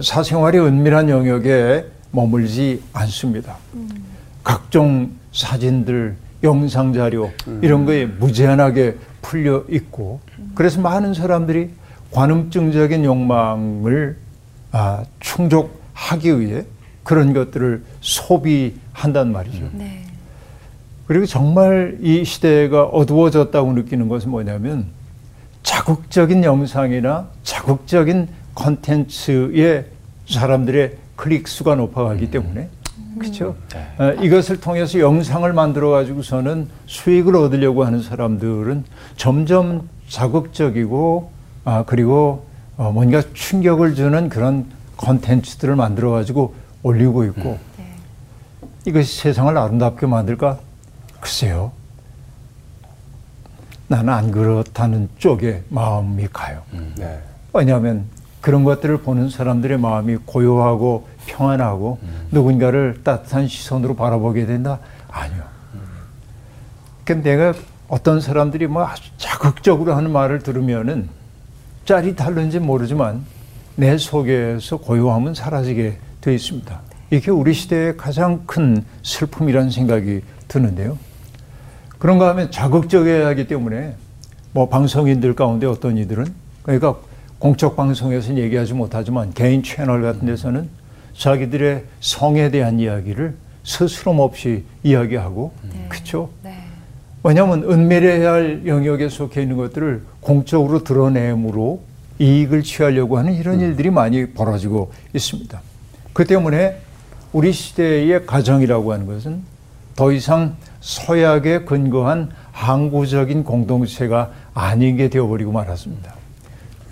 사생활의 0.00 0.60
은밀한 0.60 1.08
영역에 1.08 1.84
머물지 2.10 2.82
않습니다. 2.92 3.56
각종 4.42 5.12
사진들, 5.32 6.16
영상 6.42 6.92
자료 6.92 7.30
이런 7.60 7.84
거에 7.84 8.06
무제한하게 8.06 8.96
풀려 9.20 9.64
있고 9.68 10.20
그래서 10.54 10.80
많은 10.80 11.14
사람들이 11.14 11.70
관음증적인 12.10 13.04
욕망을 13.04 14.16
아, 14.72 15.04
충족하기 15.20 16.40
위해 16.40 16.64
그런 17.02 17.32
것들을 17.32 17.82
소비한단 18.00 19.32
말이죠. 19.32 19.68
네. 19.72 20.04
그리고 21.06 21.26
정말 21.26 21.98
이 22.00 22.24
시대가 22.24 22.84
어두워졌다고 22.84 23.72
느끼는 23.72 24.08
것은 24.08 24.30
뭐냐면 24.30 24.86
자극적인 25.62 26.44
영상이나 26.44 27.28
자극적인 27.44 28.28
컨텐츠에 28.54 29.86
사람들의 30.28 30.96
클릭 31.16 31.48
수가 31.48 31.74
높아가기 31.74 32.30
때문에 32.30 32.68
그렇죠. 33.18 33.56
어, 33.98 34.12
이것을 34.22 34.60
통해서 34.60 34.98
영상을 34.98 35.50
만들어 35.52 35.90
가지고서는 35.90 36.68
수익을 36.86 37.36
얻으려고 37.36 37.84
하는 37.84 38.02
사람들은 38.02 38.84
점점 39.16 39.88
자극적이고 40.08 41.30
아 41.64 41.84
그리고 41.86 42.46
어, 42.76 42.90
뭔가 42.90 43.22
충격을 43.34 43.94
주는 43.94 44.28
그런 44.28 44.66
컨텐츠들을 44.96 45.76
만들어 45.76 46.10
가지고 46.10 46.54
올리고 46.82 47.24
있고 47.26 47.58
이것이 48.86 49.20
세상을 49.20 49.56
아름답게 49.56 50.06
만들까? 50.06 50.58
글쎄요. 51.20 51.72
나는 53.86 54.12
안 54.12 54.30
그렇다는 54.30 55.08
쪽에 55.18 55.62
마음이 55.68 56.26
가요. 56.32 56.62
네. 56.96 57.20
왜냐하면 57.52 58.06
그런 58.42 58.64
것들을 58.64 58.98
보는 58.98 59.30
사람들의 59.30 59.78
마음이 59.78 60.18
고요하고 60.26 61.06
평안하고 61.26 62.00
누군가를 62.32 63.00
따뜻한 63.04 63.46
시선으로 63.46 63.94
바라보게 63.94 64.44
된다? 64.46 64.80
아니요. 65.08 65.44
그러니까 67.04 67.30
내가 67.30 67.54
어떤 67.88 68.20
사람들이 68.20 68.66
뭐 68.66 68.84
아주 68.84 69.10
자극적으로 69.16 69.94
하는 69.94 70.10
말을 70.10 70.40
들으면은 70.40 71.08
짜릿할는지 71.84 72.58
모르지만 72.58 73.24
내 73.76 73.96
속에서 73.96 74.76
고요함은 74.76 75.34
사라지게 75.34 75.98
돼 76.20 76.34
있습니다. 76.34 76.80
이게 77.12 77.30
우리 77.30 77.54
시대의 77.54 77.96
가장 77.96 78.44
큰 78.46 78.84
슬픔이라는 79.02 79.70
생각이 79.70 80.22
드는데요. 80.48 80.98
그런가 81.98 82.28
하면 82.30 82.50
자극적이어야 82.50 83.28
하기 83.28 83.46
때문에 83.46 83.94
뭐 84.52 84.68
방송인들 84.68 85.34
가운데 85.36 85.66
어떤 85.66 85.96
이들은 85.96 86.26
그러니까 86.62 86.96
공적 87.42 87.74
방송에서는 87.74 88.40
얘기하지 88.40 88.72
못하지만 88.72 89.34
개인 89.34 89.64
채널 89.64 90.00
같은 90.00 90.26
데서는 90.26 90.68
자기들의 91.18 91.82
성에 91.98 92.52
대한 92.52 92.78
이야기를 92.78 93.34
스스럼 93.64 94.20
없이 94.20 94.62
이야기하고 94.84 95.52
그렇죠. 95.88 96.30
네. 96.44 96.54
왜냐하면 97.24 97.64
은밀해야 97.64 98.32
할 98.32 98.62
영역에 98.64 99.08
속해 99.08 99.42
있는 99.42 99.56
것들을 99.56 100.04
공적으로 100.20 100.84
드러내므로 100.84 101.82
이익을 102.20 102.62
취하려고 102.62 103.18
하는 103.18 103.32
이런 103.32 103.58
일들이 103.58 103.90
많이 103.90 104.30
벌어지고 104.30 104.92
있습니다. 105.12 105.60
그 106.12 106.24
때문에 106.24 106.78
우리 107.32 107.52
시대의 107.52 108.24
가정이라고 108.24 108.92
하는 108.92 109.06
것은 109.08 109.42
더 109.96 110.12
이상 110.12 110.54
서약에 110.80 111.64
근거한 111.64 112.30
항구적인 112.52 113.42
공동체가 113.42 114.30
아닌 114.54 114.96
게 114.96 115.08
되어버리고 115.08 115.50
말았습니다. 115.50 116.21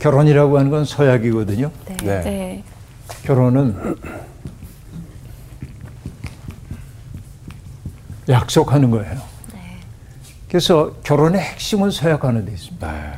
결혼이라고 0.01 0.59
하는 0.59 0.71
건 0.71 0.85
서약이거든요. 0.85 1.71
네. 1.87 1.97
네. 2.03 2.21
네. 2.23 2.65
결혼은 3.23 3.77
약속하는 8.29 8.91
거예요. 8.91 9.17
그래서 10.49 10.93
결혼의 11.05 11.41
핵심은 11.41 11.91
서약하는 11.93 12.45
데 12.45 12.53
있습니다. 12.53 12.91
네. 12.93 13.13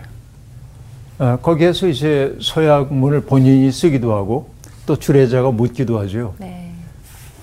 아, 1.18 1.38
거기에서 1.40 1.86
이제 1.88 2.36
서약문을 2.42 3.22
본인이 3.22 3.70
쓰기도 3.72 4.14
하고 4.14 4.50
또 4.84 4.96
주례자가 4.98 5.50
묻기도 5.50 5.98
하죠. 6.00 6.34
네. 6.38 6.72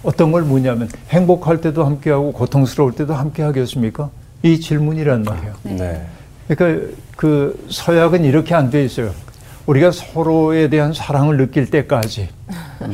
어떤 0.03 0.31
걸 0.31 0.43
묻냐면 0.43 0.89
행복할 1.09 1.61
때도 1.61 1.85
함께하고 1.85 2.33
고통스러울 2.33 2.93
때도 2.93 3.13
함께 3.15 3.41
하겠습니까? 3.41 4.09
이 4.43 4.59
질문이란 4.59 5.23
말이에요. 5.23 5.53
네. 5.63 6.05
그러니까 6.47 6.87
그 7.15 7.65
서약은 7.69 8.25
이렇게 8.25 8.53
안 8.53 8.69
돼 8.69 8.83
있어요. 8.83 9.11
우리가 9.69 9.91
서로에 9.91 10.67
대한 10.67 10.93
사랑을 10.93 11.37
느낄 11.37 11.69
때까지, 11.69 12.29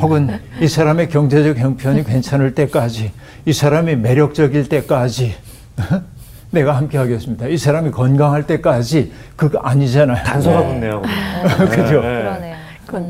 혹은 0.01 0.41
이 0.60 0.67
사람의 0.67 1.08
경제적 1.08 1.58
형편이 1.58 2.03
괜찮을 2.03 2.53
때까지, 2.53 3.13
이 3.46 3.53
사람이 3.53 3.96
매력적일 3.96 4.67
때까지, 4.67 5.36
내가 6.51 6.75
함께 6.75 6.98
하겠습니다. 6.98 7.48
이 7.48 7.58
사람이 7.58 7.91
건강할 7.91 8.46
때까지, 8.46 9.13
그거 9.38 9.60
아니잖아요. 9.60 10.22
단서가 10.25 10.65
붙네요. 10.65 11.01
그죠? 11.72 12.01
그러네요. 12.01 12.55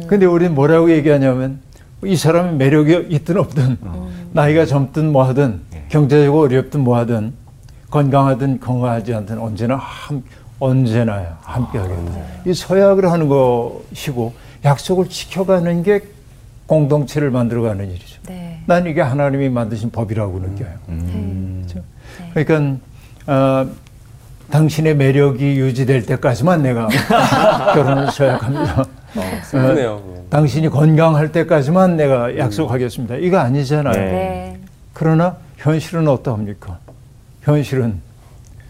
근데 0.08 0.28
우리는 0.28 0.54
뭐라고 0.54 0.92
얘기하냐면, 0.92 1.60
이 2.04 2.16
사람이 2.16 2.58
매력이 2.58 3.08
있든 3.10 3.38
없든, 3.38 3.78
나이가 4.32 4.68
젊든 4.68 5.12
뭐 5.12 5.24
하든, 5.24 5.62
경제적으로 5.90 6.44
어렵든 6.44 6.82
뭐 6.82 6.98
하든, 6.98 7.34
건강하든 7.90 8.60
건강하지 8.60 9.14
않든 9.16 9.40
언제나 9.40 9.76
함, 9.76 10.22
언제나 10.60 11.38
함께 11.42 11.78
하겠다. 11.78 12.12
이 12.46 12.54
서약을 12.54 13.12
하는 13.12 13.28
것이고 13.28 14.34
약속을 14.64 15.10
지켜가는 15.10 15.84
게 15.84 16.02
공동체를 16.68 17.30
만들어가는 17.30 17.90
일이죠. 17.92 18.22
네. 18.28 18.62
난 18.66 18.88
이게 18.88 19.02
하나님이 19.02 19.50
만드신 19.50 19.92
법이라고 19.92 20.40
느껴요. 20.40 20.70
음. 20.90 21.66
그렇죠? 21.68 21.86
그러니까 22.34 22.80
어, 23.32 23.68
당신의 24.50 24.96
매력이 24.96 25.44
유지될 25.58 26.06
때까지만 26.06 26.64
내가 26.64 26.88
결혼을 27.74 28.12
서약합니다. 28.12 28.82
어, 28.82 29.22
슬프네요. 29.44 30.02
당신이 30.30 30.70
건강할 30.70 31.32
때까지만 31.32 31.98
내가 31.98 32.38
약속하겠습니다. 32.38 33.16
이거 33.18 33.38
아니잖아요. 33.40 33.94
네. 33.94 34.12
네. 34.12 34.60
그러나 34.94 35.38
현실은 35.58 36.08
어떠합니까? 36.08 36.80
현실은 37.44 38.02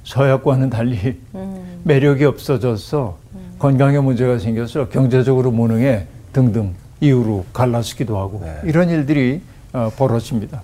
서약과는 0.04 0.70
달리 0.70 1.20
음. 1.34 1.65
매력이 1.86 2.26
없어져서 2.26 3.18
건강에 3.60 4.00
문제가 4.00 4.40
생겨서 4.40 4.90
경제적으로 4.90 5.52
무능해 5.52 6.08
등등 6.34 6.74
이유로 7.00 7.46
갈라지기도 7.54 8.18
하고 8.18 8.42
네. 8.44 8.60
이런 8.66 8.90
일들이 8.90 9.42
어, 9.72 9.92
벌어집니다. 9.96 10.64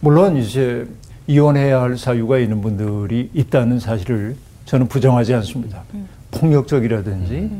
물론 0.00 0.36
이제 0.36 0.86
이혼해야 1.26 1.80
할 1.80 1.96
사유가 1.96 2.38
있는 2.38 2.60
분들이 2.60 3.30
있다는 3.32 3.80
사실을 3.80 4.36
저는 4.66 4.88
부정하지 4.88 5.34
않습니다. 5.34 5.84
폭력적이라든지 6.32 7.50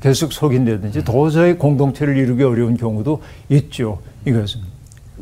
계속 0.00 0.32
속인다든지 0.32 1.04
도저히 1.04 1.54
공동체를 1.54 2.16
이루기 2.16 2.42
어려운 2.42 2.76
경우도 2.76 3.22
있죠. 3.48 4.00
이것은. 4.26 4.60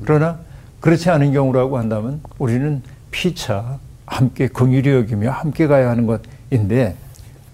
그러나 0.05 0.41
그렇지 0.81 1.09
않은 1.11 1.33
경우라고 1.33 1.79
한다면 1.79 2.21
우리는 2.39 2.83
피차 3.13 3.79
함께 4.07 4.49
긍휼히 4.49 4.89
여기며 4.91 5.31
함께 5.31 5.69
가야 5.69 5.91
하는 5.91 6.07
것인데 6.07 6.97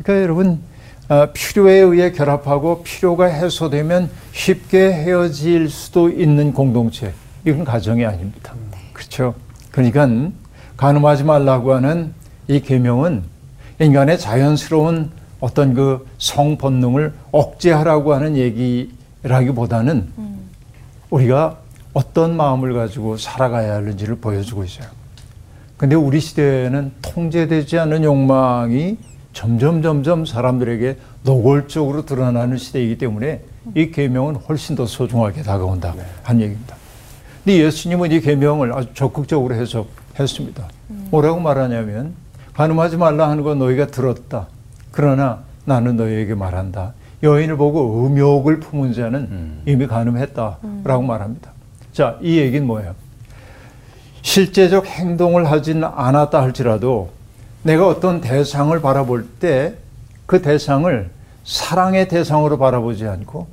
그러니까 0.03 0.23
여러분 0.23 0.61
아, 1.09 1.27
필요에 1.33 1.75
의해 1.81 2.13
결합하고 2.13 2.83
필요가 2.83 3.27
해소되면 3.27 4.11
쉽게 4.33 4.93
헤어질 4.93 5.69
수도 5.69 6.09
있는 6.09 6.53
공동체 6.53 7.13
이건 7.45 7.65
가정이 7.65 8.05
아닙니다. 8.07 8.55
그렇죠? 8.93 9.35
그러니까 9.71 10.09
간음하지 10.77 11.25
말라고 11.25 11.75
하는 11.75 12.13
이 12.49 12.61
계명은 12.61 13.23
인간의 13.81 14.19
자연스러운 14.19 15.11
어떤 15.41 15.75
그 15.75 16.07
성 16.19 16.57
본능을 16.57 17.13
억제하라고 17.33 18.15
하는 18.15 18.37
얘기라기보다는 18.37 20.09
우리가 21.11 21.59
어떤 21.93 22.35
마음을 22.37 22.73
가지고 22.73 23.19
살아가야 23.19 23.75
하는지를 23.75 24.17
보여주고 24.17 24.65
있어요. 24.65 24.89
근데 25.77 25.97
우리 25.97 26.19
시대에는 26.21 26.93
통제되지 27.03 27.79
않은 27.79 28.05
욕망이 28.05 28.97
점점 29.35 29.83
점점 29.83 30.25
사람들에게 30.25 30.97
노골적으로 31.25 32.07
드러나는 32.07 32.57
시대이기 32.57 32.97
때문에 32.99 33.43
이 33.75 33.91
계명은 33.91 34.37
훨씬 34.37 34.77
더 34.77 34.87
소중하게 34.87 35.43
다가온다 35.43 35.95
한 36.23 36.41
얘기입니다. 36.41 36.77
근데 37.45 37.59
예수님은 37.59 38.13
이 38.13 38.21
계명을 38.21 38.73
아주 38.73 38.89
적극적으로 38.95 39.55
해석했습니다. 39.55 40.67
뭐라고 41.11 41.41
말하냐면 41.41 42.15
간음하지 42.55 42.97
말라 42.97 43.29
하는 43.29 43.43
건 43.43 43.59
너희가 43.59 43.89
들었다. 43.89 44.47
그러나 44.91 45.41
나는 45.65 45.97
너희에게 45.97 46.35
말한다. 46.35 46.95
여인을 47.23 47.57
보고 47.57 48.07
음욕을 48.07 48.61
품은 48.61 48.93
자는 48.93 49.63
이미 49.67 49.87
간음했다라고 49.87 51.03
말합니다. 51.03 51.51
자, 51.93 52.19
이 52.23 52.39
얘기는 52.39 52.67
뭐예요? 52.67 52.95
실제적 54.23 54.87
행동을 54.87 55.51
하진 55.51 55.83
않았다 55.85 56.41
할지라도 56.41 57.11
내가 57.65 57.89
어떤 57.89 58.21
대상을 58.21 58.81
바라볼 58.81 59.27
때 59.41 59.85
그 60.27 60.43
대상을 60.43 61.11
사랑의 61.45 62.09
대상으로 62.09 62.59
바라보지 62.59 63.07
않고 63.07 63.47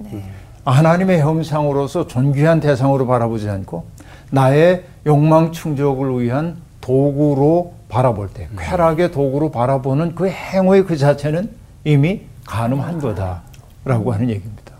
하나님의 0.63 1.19
형상으로서 1.19 2.07
존귀한 2.07 2.59
대상으로 2.59 3.07
바라보지 3.07 3.49
않고 3.49 3.85
나의 4.29 4.85
욕망 5.05 5.51
충족을 5.51 6.21
위한 6.21 6.57
도구로 6.79 7.73
바라볼 7.89 8.29
때 8.29 8.47
쾌락의 8.57 9.11
도구로 9.11 9.51
바라보는 9.51 10.15
그 10.15 10.29
행위 10.29 10.83
그 10.83 10.95
자체는 10.95 11.49
이미 11.83 12.21
가늠한 12.45 12.99
거다라고 12.99 14.13
하는 14.13 14.29
얘기입니다. 14.29 14.71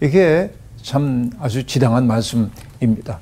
이게 0.00 0.50
참 0.82 1.30
아주 1.40 1.66
지당한 1.66 2.06
말씀입니다. 2.06 3.18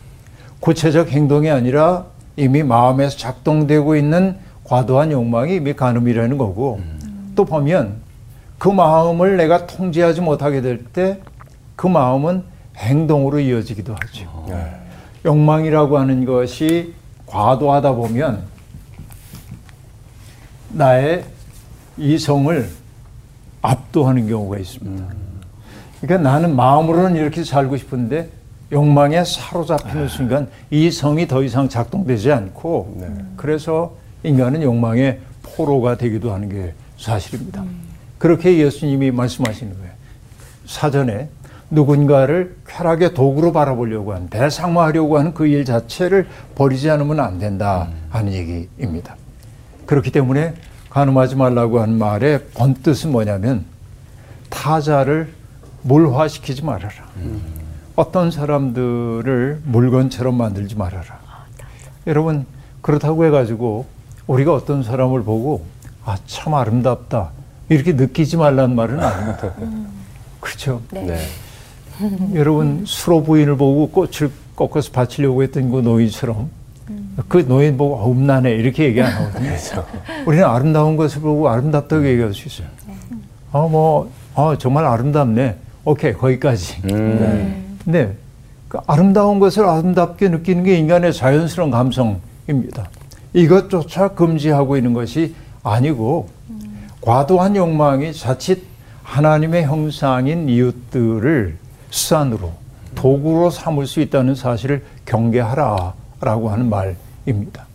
구체적 0.61 1.09
행동이 1.09 1.51
아니라 1.51 2.05
이미 2.37 2.63
마음에서 2.63 3.17
작동되고 3.17 3.97
있는 3.97 4.37
과도한 4.65 5.13
욕망이 5.13 5.57
이미 5.57 5.75
간음이라는 5.75 6.39
거고 6.39 6.81
또 7.35 7.45
보면 7.45 7.97
그 8.59 8.69
마음을 8.69 9.37
내가 9.37 9.67
통제하지 9.67 10.21
못하게 10.21 10.61
될 10.63 10.85
때 10.93 11.21
그 11.77 11.87
마음은 11.89 12.45
행동으로 12.77 13.41
이어지기도 13.41 13.95
하죠. 13.95 14.45
네. 14.49 14.75
욕망이라고 15.25 15.99
하는 15.99 16.25
것이 16.25 16.95
과도하다 17.27 17.93
보면 17.95 18.43
나의 20.71 21.25
이성을 21.97 22.69
압도하는 23.63 24.29
경우가 24.29 24.59
있습니다. 24.59 25.05
그러니까 26.01 26.31
나는 26.31 26.55
마음으로는 26.55 27.17
이렇게 27.17 27.43
살고 27.43 27.77
싶은데 27.77 28.31
욕망에 28.73 29.25
사로잡히는 29.25 30.09
순간 30.09 30.49
이성이 30.71 31.27
더 31.27 31.43
이상 31.43 31.69
작동되지 31.69 32.31
않고 32.33 32.99
그래서 33.37 33.97
인간은 34.25 34.63
욕망의 34.63 35.21
포로가 35.43 35.97
되기도 35.97 36.33
하는 36.33 36.49
게 36.49 36.73
사실입니다. 36.99 37.63
그렇게 38.19 38.59
예수님이 38.59 39.11
말씀하시는 39.11 39.73
거예요. 39.77 39.91
사전에 40.67 41.29
누군가를 41.71 42.57
쾌락의 42.67 43.15
도구로 43.15 43.53
바라보려고 43.53 44.15
하는 44.15 44.29
대상화하려고 44.29 45.19
하는 45.19 45.35
그 45.35 45.47
일 45.47 45.65
자체를 45.65 46.27
버리지 46.55 46.91
않으면 46.91 47.21
안 47.21 47.39
된다 47.39 47.89
하는 48.11 48.33
얘기입니다. 48.33 49.17
그렇기 49.87 50.11
때문에 50.11 50.55
가늠하지 50.89 51.37
말라고 51.37 51.81
하는 51.81 51.99
말의 51.99 52.45
본뜻은 52.55 53.13
뭐냐면 53.13 53.65
타자를 54.49 55.33
물화시키지 55.83 56.65
말아라. 56.65 56.95
어떤 57.97 58.31
사람들을 58.31 59.61
물건처럼 59.65 60.35
만들지 60.37 60.77
말아라. 60.77 61.19
여러분 62.07 62.47
그렇다고 62.81 63.25
해가지고 63.27 63.87
우리가 64.27 64.55
어떤 64.55 64.83
사람을 64.83 65.23
보고 65.23 65.65
아 66.05 66.17
참 66.27 66.55
아름답다 66.55 67.31
이렇게 67.69 67.93
느끼지 67.93 68.37
말라는 68.37 68.75
말은 68.77 69.01
아닙니다. 69.01 69.53
그렇죠. 70.41 70.83
네. 70.93 71.19
여러분 72.35 72.85
수로 72.87 73.23
부인을 73.23 73.57
보고 73.57 73.89
꽃을 73.89 74.31
꺾어서 74.57 74.91
바치려고 74.93 75.43
했던 75.43 75.71
그 75.71 75.79
노인처럼 75.81 76.51
그 77.29 77.39
노인 77.47 77.77
보고 77.77 77.97
어, 77.97 78.11
음란해 78.11 78.51
이렇게 78.53 78.85
얘기 78.85 79.01
안 79.01 79.11
하거든요. 79.13 79.51
우리는 80.27 80.45
아름다운 80.45 80.97
것을 80.97 81.21
보고 81.23 81.49
아름답다고 81.49 82.07
얘기할 82.07 82.35
수 82.35 82.49
있어요. 82.49 82.67
아뭐 83.53 84.11
아, 84.35 84.57
정말 84.59 84.85
아름답네. 84.85 85.57
오케이 85.85 86.13
거기까지. 86.13 86.83
음. 86.93 87.79
네. 87.85 88.13
그 88.69 88.79
아름다운 88.87 89.39
것을 89.39 89.65
아름답게 89.65 90.29
느끼는 90.29 90.65
게 90.65 90.77
인간의 90.77 91.13
자연스러운 91.13 91.71
감성입니다. 91.71 92.89
이것조차 93.35 94.09
금지하고 94.09 94.77
있는 94.77 94.95
것이 94.95 95.35
아니고 95.63 96.29
과도한 97.01 97.57
욕망이 97.57 98.15
자칫 98.15 98.63
하나님의 99.03 99.65
형상인 99.65 100.49
이웃들을 100.49 101.59
수단으로 101.91 102.53
도구로 102.95 103.51
삼을 103.51 103.87
수 103.87 104.01
있다는 104.01 104.35
사실을 104.35 104.85
경계하라라고 105.05 106.49
하는 106.49 106.71
말입니다. 106.71 107.67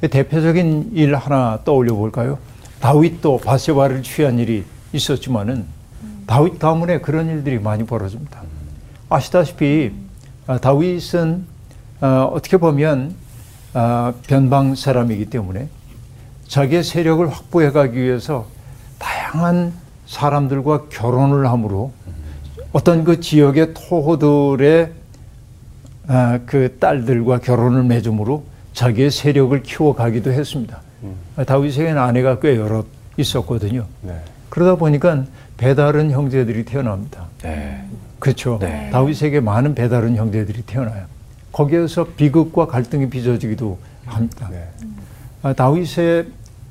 대표적인 0.00 0.90
일 0.94 1.14
하나 1.16 1.60
떠올려 1.64 1.94
볼까요? 1.94 2.38
다윗도 2.80 3.38
바세바를 3.38 4.02
취한 4.02 4.38
일이 4.38 4.64
있었지만은 4.92 5.64
다윗 6.26 6.58
가문에 6.58 7.00
그런 7.00 7.28
일들이 7.28 7.58
많이 7.58 7.84
벌어집니다. 7.84 8.42
아시다시피 9.08 9.92
아, 10.46 10.58
다윗은 10.58 11.46
어, 12.00 12.30
어떻게 12.32 12.56
보면 12.56 13.14
아, 13.74 14.12
변방 14.26 14.74
사람이기 14.74 15.26
때문에 15.26 15.68
자기의 16.46 16.82
세력을 16.82 17.28
확보해 17.28 17.70
가기 17.70 18.00
위해서 18.00 18.46
다양한 18.98 19.72
사람들과 20.06 20.86
결혼을 20.88 21.46
함으로 21.48 21.92
어떤 22.72 23.04
그 23.04 23.20
지역의 23.20 23.74
토호들의 23.74 24.92
아, 26.08 26.38
그 26.46 26.78
딸들과 26.78 27.38
결혼을 27.38 27.82
맺음으로 27.84 28.44
자기의 28.72 29.10
세력을 29.10 29.62
키워가기도 29.62 30.32
했습니다. 30.32 30.80
아, 31.36 31.44
다윗에게는 31.44 31.98
아내가 31.98 32.38
꽤 32.40 32.56
여러 32.56 32.84
있었거든요. 33.16 33.86
네. 34.00 34.14
그러다 34.48 34.76
보니까 34.76 35.24
배다른 35.56 36.10
형제들이 36.10 36.64
태어납니다. 36.64 37.26
네. 37.42 37.84
그렇죠. 38.18 38.58
네. 38.60 38.88
다윗에게 38.90 39.40
많은 39.40 39.74
배다른 39.74 40.16
형제들이 40.16 40.62
태어나요. 40.62 41.04
거기에서 41.52 42.04
비극과 42.16 42.66
갈등이 42.66 43.08
빚어지기도 43.10 43.78
합니다. 44.06 44.48
네. 44.50 44.68
아, 45.42 45.52
다윗의 45.52 46.26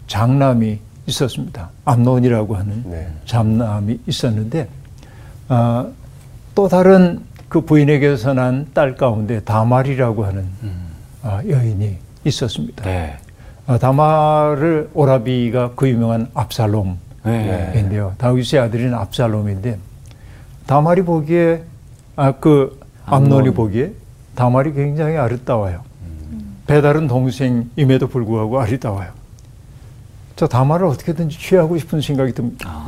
장남이 0.07 0.79
있었습니다. 1.07 1.69
암논이라고 1.85 2.55
하는 2.55 2.83
네. 2.85 3.07
장남이 3.25 3.99
있었는데 4.07 4.67
아, 5.47 5.87
또 6.55 6.67
다른 6.67 7.21
그 7.49 7.61
부인에게서 7.61 8.33
난 8.33 8.67
딸 8.73 8.95
가운데 8.95 9.39
다말이라고 9.41 10.25
하는 10.25 10.45
아, 11.23 11.41
여인이 11.47 11.97
있었습니다. 12.25 12.83
네. 12.83 13.17
아, 13.67 13.77
다말을 13.77 14.89
오라비가 14.93 15.71
그 15.75 15.89
유명한 15.89 16.29
압살롬 16.33 16.97
네. 17.23 17.73
인데요. 17.75 18.13
다윗의 18.17 18.59
아들인 18.61 18.93
압살롬인데 18.93 19.77
다말이 20.65 21.01
보기에 21.03 21.63
아 22.15 22.31
그 22.33 22.79
암논이 23.05 23.51
보기에 23.51 23.93
다말이 24.37 24.71
굉장히 24.73 25.17
아름다워요. 25.17 25.81
배다른 26.67 27.07
동생임에도 27.07 28.07
불구하고 28.07 28.59
아름다워요. 28.61 29.09
저 30.35 30.45
다말을 30.47 30.85
어떻게든지 30.85 31.39
취하고 31.39 31.75
싶은 31.79 32.01
생각이 32.01 32.33
듭니다. 32.33 32.85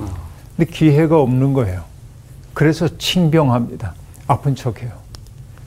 근데 0.56 0.72
기회가 0.72 1.20
없는 1.20 1.54
거예요. 1.54 1.82
그래서 2.54 2.88
칭병합니다. 3.00 3.96
아픈 4.28 4.54
척해요. 4.54 4.92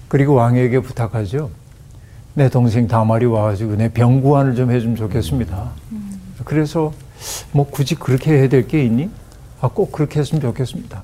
그리고 0.06 0.34
왕에게 0.34 0.78
부탁하죠. 0.82 1.50
내 2.34 2.48
동생 2.48 2.86
다말이 2.86 3.26
와가지고 3.26 3.74
내 3.74 3.88
병구안을 3.92 4.54
좀 4.54 4.70
해주면 4.70 4.94
좋겠습니다. 4.94 5.70
그래서 6.44 6.92
뭐 7.50 7.66
굳이 7.68 7.96
그렇게 7.96 8.34
해야 8.38 8.48
될 8.48 8.68
게 8.68 8.84
있니? 8.84 9.10
아, 9.60 9.66
꼭 9.68 9.90
그렇게 9.90 10.20
했으면 10.20 10.40
좋겠습니다. 10.42 11.02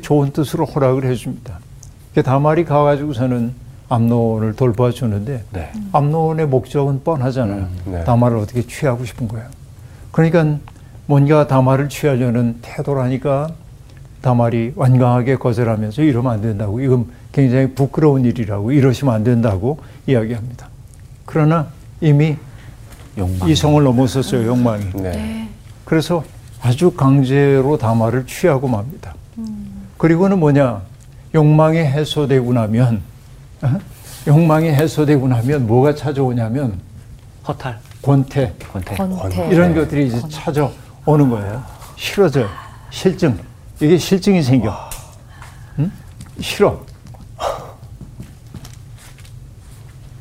좋은 0.00 0.30
뜻으로 0.32 0.64
허락을 0.64 1.06
해줍니다. 1.06 1.58
그 2.14 2.22
다말이 2.22 2.64
가가지고서는 2.64 3.65
암론을 3.88 4.54
돌봐 4.54 4.90
주는데 4.90 5.44
네. 5.52 5.72
암론의 5.92 6.46
목적은 6.48 7.02
뻔하잖아요. 7.04 7.58
음, 7.58 7.92
네. 7.92 8.04
다말을 8.04 8.38
어떻게 8.38 8.62
취하고 8.62 9.04
싶은 9.04 9.28
거예요. 9.28 9.46
그러니까 10.10 10.58
뭔가 11.06 11.46
다말을 11.46 11.88
취하려는 11.88 12.58
태도라니까 12.62 13.48
다말이 14.22 14.72
완강하게 14.74 15.36
거절하면서 15.36 16.02
이러면 16.02 16.32
안 16.32 16.40
된다고 16.42 16.80
이건 16.80 17.06
굉장히 17.30 17.74
부끄러운 17.74 18.24
일이라고 18.24 18.72
이러시면 18.72 19.14
안 19.14 19.22
된다고 19.22 19.78
이야기합니다. 20.06 20.68
그러나 21.24 21.68
이미 22.00 22.36
욕망. 23.16 23.48
이성을 23.48 23.82
넘어섰어요 23.84 24.46
욕망이. 24.46 24.84
네. 24.94 25.48
그래서 25.84 26.24
아주 26.60 26.90
강제로 26.90 27.78
다말을 27.78 28.26
취하고 28.26 28.66
맙니다. 28.66 29.14
그리고는 29.96 30.40
뭐냐 30.40 30.82
욕망이 31.34 31.78
해소되고 31.78 32.52
나면 32.52 33.02
어? 33.62 33.78
욕망이 34.26 34.68
해소되고 34.68 35.28
나면 35.28 35.66
뭐가 35.66 35.94
찾아오냐면 35.94 36.80
허탈. 37.46 37.78
권태 38.02 38.54
권태. 38.72 38.96
권태. 38.96 39.48
이런 39.48 39.74
것들이 39.74 40.08
이제 40.08 40.20
찾아오는 40.28 41.30
거예요. 41.30 41.62
싫어져 41.96 42.46
실증 42.90 43.38
이게 43.80 43.98
실증이 43.98 44.42
생겨. 44.42 44.74
응? 45.78 45.90
싫어. 46.40 46.84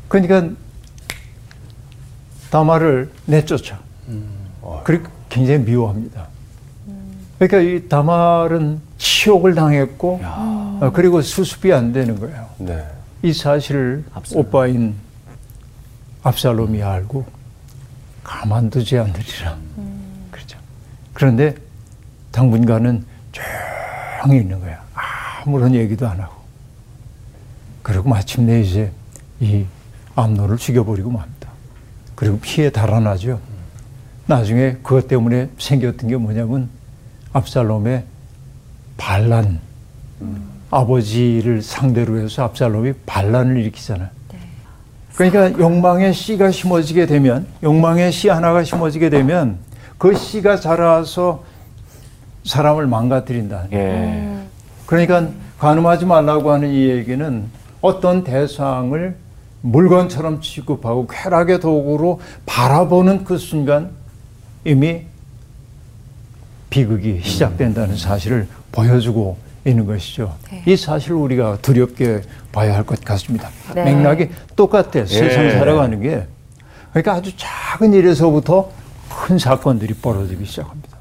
그러니까 0.08 0.50
다마를 2.50 3.12
내쫓아. 3.26 3.80
그리고 4.84 5.10
굉장히 5.30 5.60
미워합니다. 5.60 6.28
그러니까 7.38 7.60
이 7.60 7.89
다말은 7.89 8.80
치욕을 8.98 9.56
당했고 9.56 10.21
어, 10.24 10.91
그리고 10.93 11.21
수습이 11.21 11.74
안 11.74 11.91
되는 11.91 12.17
거예요. 12.19 12.45
네. 12.58 12.86
이 13.25 13.33
사실을 13.33 14.05
압살롬. 14.13 14.45
오빠인 14.45 14.95
압살롬이 16.21 16.83
알고 16.83 17.25
가만두지 18.23 18.99
않으리라. 18.99 19.57
그렇죠. 20.29 20.59
그런데 21.11 21.55
당분간은 22.31 23.03
조용히 23.31 24.41
있는 24.41 24.59
거야. 24.59 24.79
아무런 24.93 25.73
얘기도 25.73 26.07
안 26.07 26.19
하고. 26.21 26.35
그리고 27.81 28.09
마침내 28.09 28.61
이제 28.61 28.91
이 29.39 29.65
암노를 30.15 30.57
죽여버리고 30.57 31.09
맙니다. 31.09 31.49
그리고 32.13 32.39
피해 32.39 32.69
달아나죠. 32.69 33.41
나중에 34.27 34.73
그것 34.83 35.07
때문에 35.07 35.49
생겼던 35.57 36.09
게 36.09 36.15
뭐냐면 36.15 36.69
압살롬의 37.33 38.03
반란. 38.97 39.59
아버지를 40.71 41.62
상대로 41.62 42.19
해서 42.19 42.43
압살롬이 42.43 42.93
반란을 43.06 43.58
일으키잖아요. 43.58 44.10
그러니까 45.15 45.58
욕망의 45.60 46.13
씨가 46.13 46.51
심어지게 46.51 47.06
되면 47.06 47.47
욕망의 47.63 48.12
씨 48.12 48.28
하나가 48.28 48.63
심어지게 48.63 49.10
되면 49.10 49.58
그 49.97 50.13
씨가 50.15 50.58
자라서 50.58 51.43
사람을 52.43 52.86
망가뜨린다. 52.88 53.67
예. 53.71 54.39
그러니까 54.86 55.30
가늠하지 55.58 56.06
말라고 56.06 56.51
하는 56.51 56.69
이 56.69 56.89
얘기는 56.89 57.45
어떤 57.82 58.23
대상을 58.23 59.15
물건처럼 59.62 60.41
취급하고 60.41 61.08
쾌락의 61.08 61.60
도구로 61.60 62.19
바라보는 62.45 63.23
그 63.23 63.38
순간 63.38 63.91
이미 64.63 65.04
비극이 66.69 67.21
시작된다는 67.23 67.95
사실을 67.95 68.47
보여주고 68.71 69.38
있는 69.65 69.86
것이죠. 69.86 70.36
네. 70.51 70.63
이 70.65 70.78
사실을 70.78 71.15
우리가 71.17 71.58
두렵게 71.62 72.21
봐야 72.51 72.75
할 72.75 72.84
것 72.86 73.01
같습니다. 73.04 73.49
네. 73.73 73.84
맥락이 73.86 74.30
똑같아. 74.56 75.06
세상 75.06 75.49
살아가는 75.51 75.99
게. 76.01 76.28
그러니까 76.91 77.13
아주 77.13 77.32
작은 77.36 77.93
일에서부터 77.93 78.69
큰 79.10 79.38
사건들이 79.39 79.95
벌어지기 79.95 80.45
시작합니다. 80.45 80.97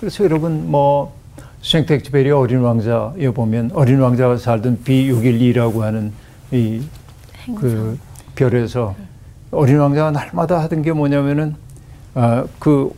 그래서 0.00 0.24
여러분 0.24 0.70
뭐 0.70 1.14
생텍쥐페리 1.62 2.30
어린 2.30 2.60
왕자에 2.60 3.30
보면 3.34 3.70
어린 3.74 4.00
왕자가 4.00 4.38
살던 4.38 4.80
B612라고 4.84 5.80
하는 5.80 6.12
이 6.52 6.82
그 7.58 7.98
별에서 8.36 8.94
어린 9.50 9.78
왕자가 9.78 10.10
날마다 10.12 10.60
하던 10.62 10.82
게 10.82 10.92
뭐냐면은 10.92 11.56
아, 12.14 12.44
그 12.58 12.92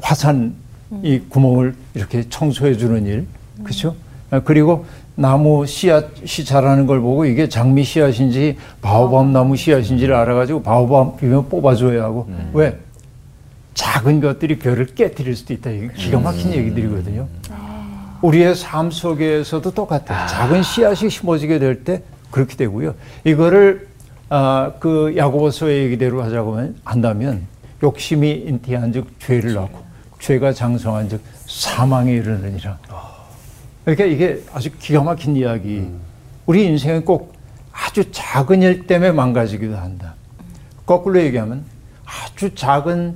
화산 0.00 0.54
이 1.02 1.20
구멍을 1.28 1.74
이렇게 1.94 2.28
청소해 2.28 2.76
주는 2.76 3.06
일, 3.06 3.26
그렇죠? 3.64 3.94
아, 4.30 4.40
그리고 4.40 4.86
나무 5.14 5.66
씨앗이 5.66 6.44
자라는 6.46 6.86
걸 6.86 7.00
보고 7.00 7.24
이게 7.26 7.48
장미 7.48 7.84
씨앗인지 7.84 8.56
바오밤 8.80 9.32
나무 9.32 9.56
씨앗인지를 9.56 10.14
알아가지고 10.14 10.62
바오밤이면 10.62 11.48
뽑아줘야 11.48 12.02
하고 12.04 12.28
왜 12.54 12.78
작은 13.74 14.20
것들이 14.20 14.58
별을 14.58 14.86
깨뜨릴 14.86 15.36
수도 15.36 15.52
있다. 15.54 15.70
이게 15.70 15.88
기가 15.94 16.18
막힌 16.18 16.52
얘기들이거든요. 16.54 17.28
우리의 18.22 18.54
삶 18.54 18.90
속에서도 18.90 19.70
똑같아 19.72 20.24
요. 20.24 20.26
작은 20.28 20.62
씨앗이 20.62 21.10
심어지게 21.10 21.58
될 21.58 21.84
때 21.84 22.02
그렇게 22.30 22.56
되고요. 22.56 22.94
이거를 23.24 23.88
아, 24.30 24.72
그 24.80 25.12
야고보서의 25.16 25.84
얘기대로 25.84 26.22
하자고 26.22 26.72
한다면 26.84 27.46
욕심이 27.82 28.30
인티한즉 28.30 29.20
죄를 29.20 29.52
낳고 29.54 29.80
죄가 30.20 30.52
장성한즉 30.54 31.20
사망에 31.46 32.12
이르느니라. 32.12 32.78
그러니까 33.84 34.04
이게 34.04 34.42
아주 34.52 34.70
기가 34.78 35.02
막힌 35.02 35.36
이야기. 35.36 35.88
우리 36.46 36.66
인생은 36.66 37.04
꼭 37.04 37.34
아주 37.72 38.10
작은 38.10 38.62
일 38.62 38.86
때문에 38.86 39.12
망가지기도 39.12 39.76
한다. 39.76 40.14
거꾸로 40.86 41.20
얘기하면 41.20 41.64
아주 42.04 42.54
작은 42.54 43.14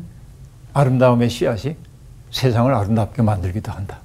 아름다움의 0.73 1.31
씨앗이 1.31 1.77
세상을 2.31 2.73
아름답게 2.73 3.23
만들기도 3.23 3.73
한다. 3.73 3.99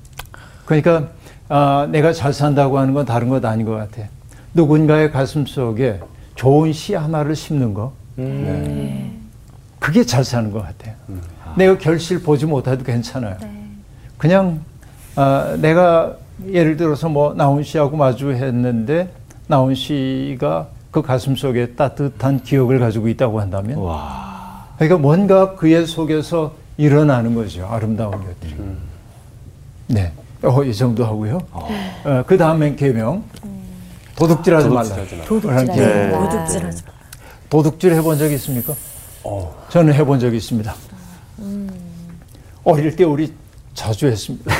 그러니까 0.66 1.10
아, 1.50 1.88
내가 1.92 2.14
잘 2.14 2.34
산다고 2.34 2.80
하는 2.80 2.94
건 2.94 3.06
다른 3.06 3.28
것 3.30 3.44
아닌 3.44 3.66
것 3.66 3.74
같아. 3.74 4.08
누군가의 4.54 5.12
가슴 5.12 5.46
속에 5.46 6.00
좋은 6.36 6.74
씨 6.74 6.96
하나를 6.96 7.36
심는 7.36 7.74
거, 7.74 7.94
그게 9.80 10.06
잘 10.06 10.24
사는 10.24 10.52
것 10.52 10.62
같아요. 10.62 10.96
내가 11.56 11.78
결실 11.78 12.22
보지 12.22 12.46
못해도 12.46 12.84
괜찮아요. 12.84 13.38
그냥 14.18 14.64
아, 15.16 15.58
내가 15.60 16.16
예를 16.48 16.78
들어서 16.78 17.10
뭐 17.10 17.34
나훈 17.34 17.64
씨하고 17.64 17.98
마주했는데 17.98 19.10
나훈 19.48 19.76
씨가 19.76 20.68
그 20.92 21.02
가슴 21.02 21.36
속에 21.36 21.74
따뜻한 21.76 22.44
기억을 22.44 22.80
가지고 22.80 23.08
있다고 23.08 23.40
한다면 23.40 23.78
그러니까 24.78 24.98
뭔가 24.98 25.56
그의 25.56 25.86
속에서 25.86 26.54
일어나는 26.78 27.36
거죠. 27.36 27.68
아름다운 27.70 28.12
것들이. 28.12 28.56
네. 29.88 30.12
어, 30.44 30.64
이 30.64 30.74
정도 30.74 31.06
하고요. 31.06 31.40
어, 31.52 32.24
그 32.26 32.38
다음엔 32.38 32.76
계명. 32.76 33.24
도둑질하지 34.16 34.70
말라. 34.70 34.84
도둑질하지 34.84 35.16
말라. 35.16 35.28
도둑질하지 35.28 35.80
네. 35.80 36.12
마. 36.12 36.30
도둑질하지 36.30 36.84
도둑질 37.50 37.94
해본 37.94 38.18
적 38.18 38.32
있습니까? 38.32 38.74
어, 39.24 39.56
저는 39.70 39.94
해본 39.94 40.20
적이 40.20 40.38
있습니다. 40.38 40.74
어릴 42.64 42.96
때 42.96 43.04
우리 43.04 43.34
자주 43.74 44.08
했습니다. 44.08 44.52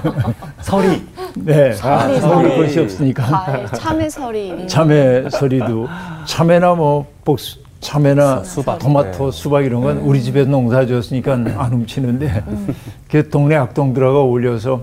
서리. 0.62 1.06
네. 1.36 1.70
아, 1.82 2.00
서리, 2.06 2.20
서울 2.20 2.48
서리. 2.48 2.56
것이 2.56 2.80
없으니까. 2.80 3.22
과일, 3.24 3.66
참외설이 3.66 4.68
참외 4.68 5.28
소리도 5.30 5.88
참외나 6.26 6.74
뭐 6.74 7.06
복수 7.24 7.58
참외나 7.80 8.42
수박. 8.44 8.78
토마토, 8.78 9.30
네. 9.30 9.36
수박 9.36 9.64
이런 9.64 9.82
건 9.82 9.98
우리 9.98 10.22
집에 10.22 10.44
농사 10.44 10.86
지었으니까 10.86 11.32
안 11.34 11.72
훔치는데 11.72 12.44
그 13.10 13.28
동네 13.28 13.56
악동들하고 13.56 14.20
어울려서 14.20 14.82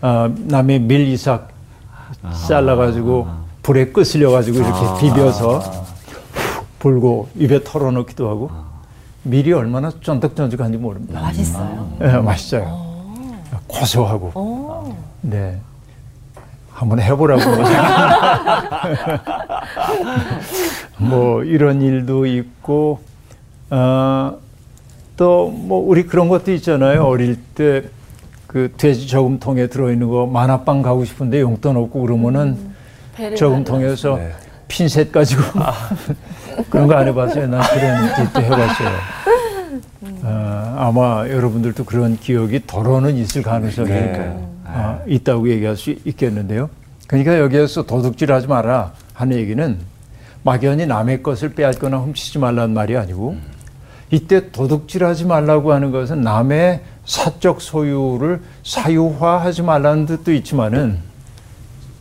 아, 0.00 0.30
남의 0.36 0.80
밀 0.80 1.06
이삭 1.08 1.48
잘라가지고 2.48 3.28
불에 3.62 3.86
끄슬려가지고 3.92 4.58
이렇게 4.58 4.80
비벼서 5.00 5.58
훅 5.58 6.78
불고 6.80 7.28
입에 7.36 7.62
털어넣기도 7.62 8.28
하고 8.28 8.50
밀이 9.22 9.52
얼마나 9.52 9.92
쫀득쫀득한지 10.00 10.78
모릅니다. 10.78 11.20
맛있어요. 11.20 11.88
예, 12.00 12.06
맛있어요. 12.16 12.90
고소하고. 13.66 14.94
네. 15.20 15.60
한번 16.80 17.00
해보라고. 17.00 17.42
뭐 20.98 21.44
이런 21.44 21.82
일도 21.82 22.26
있고, 22.26 23.00
어, 23.70 24.38
또뭐 25.16 25.86
우리 25.86 26.04
그런 26.06 26.28
것도 26.28 26.52
있잖아요. 26.52 27.04
어릴 27.04 27.36
때 27.54 27.84
그 28.50 28.72
돼지 28.76 29.06
저금통에 29.06 29.68
들어있는 29.68 30.08
거 30.08 30.26
만화방 30.26 30.82
가고 30.82 31.04
싶은데 31.04 31.40
용돈 31.40 31.76
없고 31.76 32.00
그러면은 32.00 32.72
배를 33.14 33.36
저금통에서 33.36 34.16
네. 34.16 34.32
핀셋 34.66 35.12
가지고 35.12 35.40
그런 36.68 36.88
거 36.88 36.94
안 36.94 37.06
해봤어요. 37.06 37.46
난 37.46 37.62
그런 37.62 38.26
짓도 38.26 38.42
해봤어요. 38.42 38.88
어, 40.24 40.74
아마 40.78 41.28
여러분들도 41.28 41.84
그런 41.84 42.18
기억이 42.18 42.62
덜어는 42.66 43.18
있을 43.18 43.42
가능성이 43.42 43.88
네. 43.88 44.36
어, 44.74 45.02
있다고 45.06 45.48
얘기할 45.50 45.76
수 45.76 45.90
있겠는데요. 46.04 46.70
그러니까 47.06 47.38
여기에서 47.38 47.84
도둑질하지 47.84 48.46
마라 48.46 48.92
하는 49.14 49.36
얘기는 49.36 49.78
막연히 50.42 50.86
남의 50.86 51.22
것을 51.22 51.54
빼앗거나 51.54 51.98
훔치지 51.98 52.38
말라는 52.38 52.72
말이 52.72 52.96
아니고 52.96 53.36
이때 54.10 54.50
도둑질하지 54.50 55.26
말라고 55.26 55.72
하는 55.72 55.90
것은 55.90 56.20
남의 56.20 56.80
사적 57.04 57.60
소유를 57.60 58.40
사유화하지 58.64 59.62
말라는 59.62 60.06
뜻도 60.06 60.32
있지만은 60.32 60.98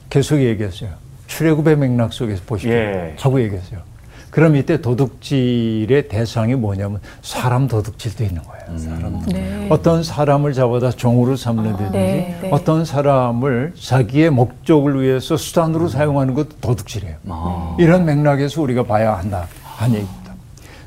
계속 0.10 0.40
얘기했어요. 0.40 0.92
출애굽의 1.28 1.78
맥락 1.78 2.14
속에서 2.14 2.42
보시고 2.46 2.74
예. 2.74 3.16
하고 3.20 3.42
얘기했어요. 3.42 3.82
그럼 4.32 4.56
이때 4.56 4.80
도둑질의 4.80 6.08
대상이 6.08 6.56
뭐냐면 6.56 7.00
사람 7.22 7.68
도둑질도 7.68 8.24
있는 8.24 8.42
거예요. 8.44 8.78
사람 8.78 9.26
네. 9.26 9.68
어떤 9.70 10.04
사람을 10.04 10.54
잡아다 10.54 10.92
종으로 10.92 11.36
삼는다든지 11.36 11.92
네, 11.92 12.38
네. 12.42 12.50
어떤 12.52 12.86
사람을 12.86 13.74
자기의 13.80 14.30
목적을 14.30 15.02
위해서 15.02 15.36
수단으로 15.36 15.88
사용하는 15.88 16.36
것도 16.36 16.50
도둑질이에요. 16.62 17.16
아. 17.30 17.76
이런 17.80 18.06
맥락에서 18.06 18.62
우리가 18.62 18.84
봐야 18.84 19.18
한다 19.18 19.48
하는 19.64 19.96
얘기입니다. 19.96 20.34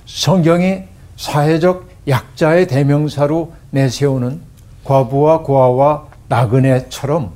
성경이 0.07 0.83
사회적 1.17 1.89
약자의 2.09 2.67
대명사로 2.67 3.53
내세우는 3.71 4.41
과부와 4.85 5.43
고아와 5.43 6.07
나그네처럼 6.29 7.33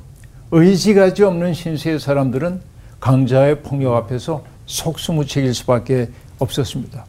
의지가지 0.51 1.23
없는 1.23 1.53
신세의 1.53 1.99
사람들은 1.99 2.61
강자의 2.99 3.61
폭력 3.61 3.95
앞에서 3.95 4.43
속수무책일 4.67 5.53
수밖에 5.53 6.09
없었습니다. 6.39 7.05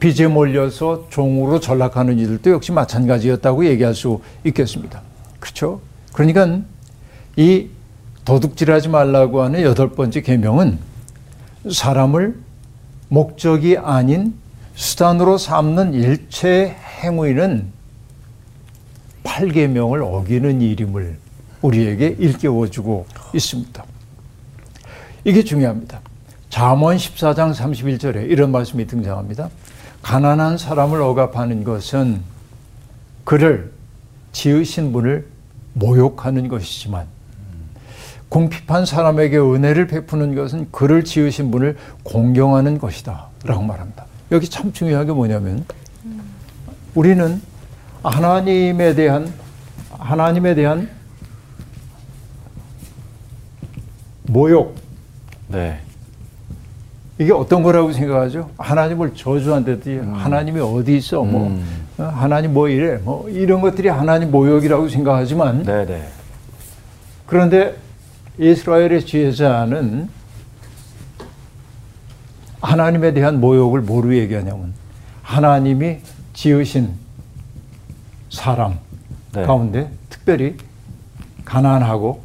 빚에 0.00 0.28
몰려서 0.28 1.06
종으로 1.10 1.60
전락하는 1.60 2.18
이들도 2.18 2.50
역시 2.50 2.72
마찬가지였다고 2.72 3.66
얘기할 3.66 3.94
수 3.94 4.20
있겠습니다. 4.44 5.02
그렇죠? 5.40 5.80
그러니까 6.12 6.60
이 7.36 7.68
도둑질하지 8.24 8.88
말라고 8.88 9.42
하는 9.42 9.62
여덟 9.62 9.90
번째 9.90 10.20
계명은 10.20 10.78
사람을 11.70 12.38
목적이 13.08 13.78
아닌 13.78 14.34
수단으로 14.74 15.38
삼는 15.38 15.94
일체 15.94 16.76
행위는 17.02 17.72
팔계명을 19.24 20.02
어기는 20.02 20.60
일임을 20.62 21.18
우리에게 21.62 22.16
일깨워주고 22.18 23.06
있습니다. 23.34 23.84
이게 25.24 25.42
중요합니다. 25.42 26.00
잠언 26.50 26.96
14장 26.96 27.54
31절에 27.54 28.30
이런 28.30 28.50
말씀이 28.50 28.86
등장합니다. 28.86 29.50
가난한 30.02 30.58
사람을 30.58 31.00
억압하는 31.02 31.64
것은 31.64 32.22
그를 33.24 33.72
지으신 34.32 34.92
분을 34.92 35.26
모욕하는 35.74 36.48
것이지만 36.48 37.06
궁핍한 38.28 38.86
사람에게 38.86 39.38
은혜를 39.38 39.86
베푸는 39.86 40.34
것은 40.34 40.68
그를 40.70 41.04
지으신 41.04 41.50
분을 41.50 41.76
공경하는 42.02 42.78
것이다. 42.78 43.26
라고 43.44 43.62
말합니다. 43.62 44.06
여기 44.32 44.48
참 44.48 44.72
중요한 44.72 45.06
게 45.06 45.12
뭐냐면 45.12 45.64
우리는 46.94 47.40
하나님에 48.02 48.94
대한 48.94 49.32
하나님에 49.90 50.54
대한 50.54 50.90
모욕 54.24 54.74
네. 55.48 55.80
이게 57.18 57.32
어떤 57.32 57.64
거라고 57.64 57.92
생각하죠? 57.92 58.50
하나님을 58.58 59.14
저주한다든지 59.14 59.98
하나님이 60.12 60.60
어디 60.60 60.96
있어? 60.98 61.24
뭐 61.24 61.48
음. 61.48 61.64
어, 61.98 62.04
하나님 62.04 62.54
뭐 62.54 62.68
이래? 62.68 62.96
뭐 62.98 63.28
이런 63.28 63.60
것들이 63.60 63.88
하나님 63.88 64.30
모욕이라고 64.30 64.88
생각하지만 64.88 65.64
네, 65.64 65.84
네. 65.84 66.08
그런데 67.26 67.76
이스라엘의 68.38 69.04
지혜자는 69.04 70.08
하나님에 72.60 73.12
대한 73.12 73.40
모욕을 73.40 73.80
뭐로 73.80 74.14
얘기하냐면 74.14 74.72
하나님이 75.22 75.98
지으신 76.34 76.90
사람 78.30 78.78
네. 79.32 79.42
가운데 79.42 79.90
특별히 80.08 80.56
가난하고 81.44 82.22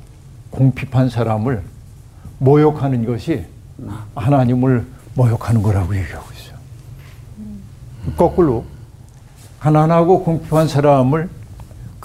공핍한 0.51 1.09
사람을 1.09 1.63
모욕하는 2.37 3.05
것이 3.05 3.52
하나님을 4.15 4.85
모욕하는 5.15 5.61
거라고 5.61 5.95
얘기하고 5.95 6.25
있어요. 6.33 6.55
거꾸로 8.17 8.65
가난하고 9.59 10.23
공핍한 10.23 10.67
사람을 10.67 11.29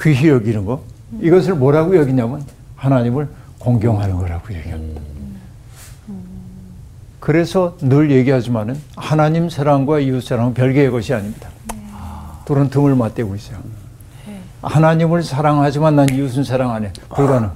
귀히 0.01 0.29
여기는 0.29 0.65
거 0.65 0.83
이것을 1.21 1.55
뭐라고 1.55 1.97
여기냐면 1.97 2.45
하나님을 2.77 3.29
공경하는 3.59 4.17
거라고 4.17 4.55
얘기합니다. 4.55 5.01
그래서 7.21 7.77
늘 7.81 8.11
얘기하지만은 8.11 8.81
하나님 8.97 9.51
사랑과 9.51 9.99
이웃 9.99 10.21
사랑은 10.23 10.55
별개의 10.55 10.91
것이 10.91 11.13
아닙니다. 11.13 11.49
둘은 12.45 12.71
등을 12.71 12.95
맞대고 12.95 13.35
있어요. 13.35 13.59
하나님을 14.63 15.23
사랑하지만 15.23 15.97
난 15.97 16.09
이웃은 16.09 16.45
사랑 16.45 16.73
안 16.73 16.85
해. 16.85 16.93
불가능. 17.15 17.51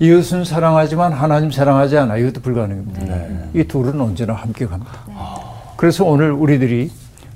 이웃은 0.00 0.44
사랑하지만 0.44 1.12
하나님 1.12 1.50
사랑하지 1.50 1.98
않아. 1.98 2.16
이것도 2.18 2.40
불가능입니다. 2.40 3.16
이 3.54 3.64
둘은 3.64 4.00
언제나 4.00 4.34
함께 4.34 4.66
갑니다. 4.66 4.92
그래서 5.76 6.04
오늘 6.04 6.30
우리들이 6.32 6.90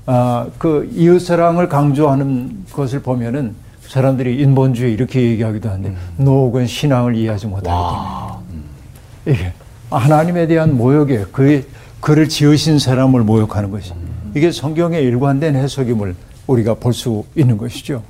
아, 0.06 0.46
그 0.58 0.88
이웃 0.94 1.20
사랑을 1.20 1.68
강조하는 1.68 2.64
것을 2.72 3.00
보면은 3.02 3.54
사람들이 3.86 4.40
인본주의 4.40 4.92
이렇게 4.92 5.20
얘기하기도 5.22 5.68
한데 5.68 5.94
노옥은 6.16 6.66
신앙을 6.66 7.14
이해하지 7.16 7.46
못하기 7.46 7.68
때문에. 7.68 9.38
이게 9.38 9.52
하나님에 9.90 10.46
대한 10.46 10.76
모욕에 10.76 11.26
그의 11.30 11.64
그를 12.00 12.28
지으신 12.28 12.78
사람을 12.78 13.22
모욕하는 13.22 13.70
것이 13.70 13.92
이게 14.34 14.50
성경의 14.50 15.02
일관된 15.04 15.54
해석임을 15.54 16.14
우리가 16.46 16.74
볼 16.74 16.92
수 16.92 17.24
있는 17.36 17.58
것이죠. 17.58 18.02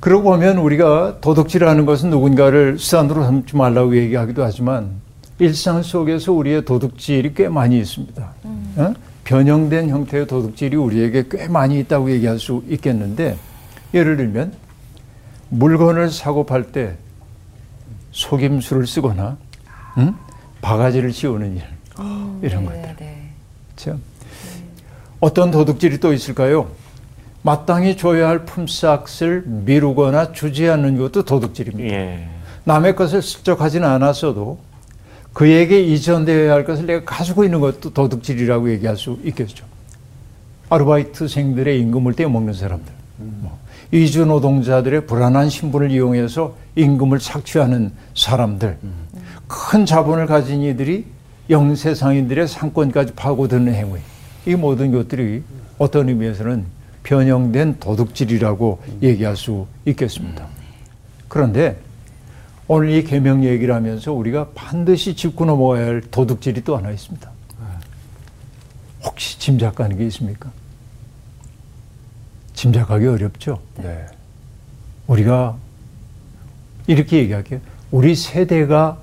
그러고 0.00 0.30
보면 0.30 0.58
우리가 0.58 1.20
도둑질하는 1.20 1.84
것은 1.86 2.10
누군가를 2.10 2.78
수단으로 2.78 3.24
삼지 3.24 3.56
말라고 3.56 3.96
얘기하기도 3.96 4.44
하지만 4.44 4.90
일상 5.38 5.82
속에서 5.82 6.32
우리의 6.32 6.64
도둑질이 6.64 7.34
꽤 7.34 7.48
많이 7.48 7.78
있습니다. 7.78 8.32
어? 8.76 8.94
변형된 9.24 9.88
형태의 9.88 10.26
도둑질이 10.26 10.76
우리에게 10.76 11.24
꽤 11.30 11.48
많이 11.48 11.78
있다고 11.80 12.10
얘기할 12.10 12.38
수 12.38 12.62
있겠는데 12.68 13.36
예를 13.92 14.16
들면 14.16 14.52
물건을 15.50 16.10
사고 16.10 16.44
팔 16.46 16.72
때 16.72 16.96
속임수를 18.12 18.86
쓰거나 18.86 19.36
응? 19.98 20.14
바가지를 20.60 21.12
씌우는 21.12 21.56
일 21.56 21.62
이런 22.42 22.64
것들. 22.64 22.82
네, 22.82 22.96
네. 22.98 23.30
그렇죠? 23.76 23.98
어떤 25.20 25.50
도둑질이 25.50 25.98
또 25.98 26.12
있을까요? 26.12 26.68
마땅히 27.42 27.96
줘야 27.96 28.28
할 28.28 28.44
품삯을 28.44 29.44
미루거나 29.46 30.32
주지 30.32 30.68
않는 30.68 30.98
것도 30.98 31.24
도둑질입니다. 31.24 31.94
예. 31.94 32.28
남의 32.64 32.96
것을 32.96 33.22
슬쩍 33.22 33.60
하지는 33.60 33.88
않았어도 33.88 34.58
그에게 35.32 35.80
이전되어야 35.80 36.52
할 36.52 36.64
것을 36.64 36.86
내가 36.86 37.04
가지고 37.04 37.44
있는 37.44 37.60
것도 37.60 37.92
도둑질이라고 37.92 38.70
얘기할 38.72 38.96
수 38.96 39.18
있겠죠. 39.24 39.64
아르바이트생들의 40.68 41.80
임금을 41.80 42.14
떼먹는 42.14 42.52
사람들, 42.52 42.92
뭐, 43.16 43.58
이주 43.90 44.26
노동자들의 44.26 45.06
불안한 45.06 45.48
신분을 45.48 45.90
이용해서 45.90 46.56
임금을 46.76 47.20
착취하는 47.20 47.92
사람들, 48.14 48.76
큰 49.46 49.86
자본을 49.86 50.26
가진 50.26 50.62
이들이 50.62 51.06
영세상인들의 51.48 52.48
상권까지 52.48 53.14
파고드는 53.14 53.72
행위, 53.72 54.00
이 54.44 54.54
모든 54.56 54.92
것들이 54.92 55.42
어떤 55.78 56.08
의미에서는 56.08 56.77
변형된 57.08 57.80
도둑질이라고 57.80 58.82
얘기할 59.02 59.34
수 59.34 59.66
있겠습니다. 59.86 60.46
그런데 61.26 61.80
오늘 62.66 62.90
이 62.90 63.02
계명 63.02 63.44
얘기를 63.44 63.74
하면서 63.74 64.12
우리가 64.12 64.48
반드시 64.54 65.16
짚고 65.16 65.46
넘어가야 65.46 65.86
할 65.86 66.02
도둑질이 66.02 66.64
또 66.64 66.76
하나 66.76 66.90
있습니다. 66.90 67.30
혹시 69.04 69.38
짐작가는 69.38 69.96
게 69.96 70.06
있습니까? 70.08 70.50
짐작하기 72.52 73.06
어렵죠. 73.06 73.58
네. 73.78 74.04
우리가 75.06 75.56
이렇게 76.88 77.20
얘기할게요. 77.20 77.60
우리 77.90 78.14
세대가 78.14 78.98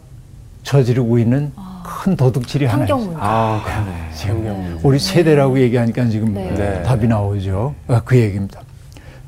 저지르고 0.62 1.18
있는 1.18 1.52
큰 1.86 2.16
도둑질이 2.16 2.66
하나 2.66 2.86
있어요. 2.86 3.16
아, 3.20 3.62
그러네. 3.64 4.10
생명. 4.14 4.80
우리 4.84 4.98
세대라고 5.00 5.60
얘기하니까 5.60 6.06
지금 6.10 6.34
네. 6.34 6.52
네. 6.52 6.84
답이 6.84 7.08
나오죠. 7.08 7.76
아, 7.88 8.02
그 8.04 8.18
얘기입니다. 8.18 8.62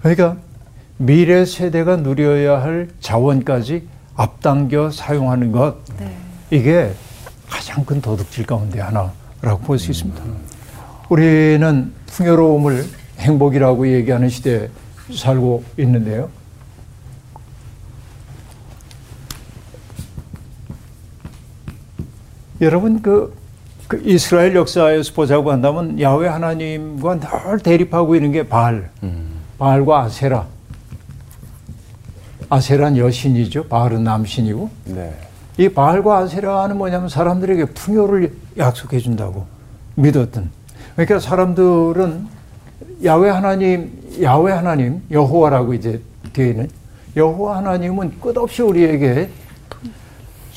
그러니까 0.02 0.38
미래 0.98 1.46
세대가 1.46 1.98
누려야 1.98 2.62
할 2.62 2.90
자원까지 3.00 3.88
앞당겨 4.16 4.90
사용하는 4.90 5.52
것 5.52 5.76
네. 6.00 6.12
이게 6.50 6.92
가장 7.50 7.86
큰 7.86 8.02
도둑질 8.02 8.46
가운데 8.46 8.80
하나라고 8.82 9.60
볼 9.64 9.78
수 9.78 9.92
있습니다. 9.92 10.22
우리는 11.10 11.94
풍요로움을 12.08 12.86
행복이라고 13.20 13.88
얘기하는 13.94 14.30
시대에 14.30 14.70
살고 15.16 15.64
있는데요. 15.78 16.30
여러분 22.62 23.02
그, 23.02 23.34
그 23.88 24.02
이스라엘 24.04 24.56
역사에서 24.56 25.14
보자고 25.14 25.52
한다면 25.52 26.00
야훼 26.00 26.28
하나님과 26.28 27.20
늘 27.20 27.60
대립하고 27.60 28.16
있는 28.16 28.32
게 28.32 28.48
바알, 28.48 28.90
바알과 29.58 30.02
아세라. 30.04 30.46
아세라는 32.50 32.98
여신이죠. 32.98 33.66
바알은 33.66 34.04
남신이고 34.04 34.70
네. 34.86 35.14
이 35.58 35.68
바알과 35.68 36.20
아세라는 36.20 36.78
뭐냐면 36.78 37.10
사람들에게 37.10 37.66
풍요를 37.66 38.32
약속해 38.58 39.00
준다고 39.00 39.46
믿었던. 39.96 40.50
그러니까 40.96 41.20
사람들은 41.20 42.28
야훼 43.04 43.30
하나님, 43.30 43.92
야훼 44.22 44.52
하나님, 44.52 45.02
여호와라고 45.12 45.74
이제 45.74 46.02
뒤에는 46.34 46.70
여호와 47.16 47.58
하나님은 47.58 48.20
끝없이 48.22 48.62
우리에게 48.62 49.30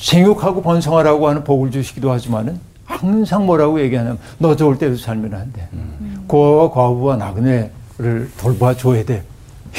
생육하고 0.01 0.61
번성하라고 0.61 1.29
하는 1.29 1.43
복을 1.43 1.71
주시기도 1.71 2.11
하지만은 2.11 2.59
항상 2.85 3.45
뭐라고 3.45 3.79
얘기하냐면 3.79 4.17
너 4.39 4.55
좋을 4.55 4.77
때도 4.77 4.97
살면 4.97 5.33
안 5.33 5.53
돼. 5.53 5.67
고아와 6.27 6.71
과부와 6.71 7.15
나그네를 7.17 8.31
돌봐 8.37 8.75
줘야 8.75 9.05
돼. 9.05 9.23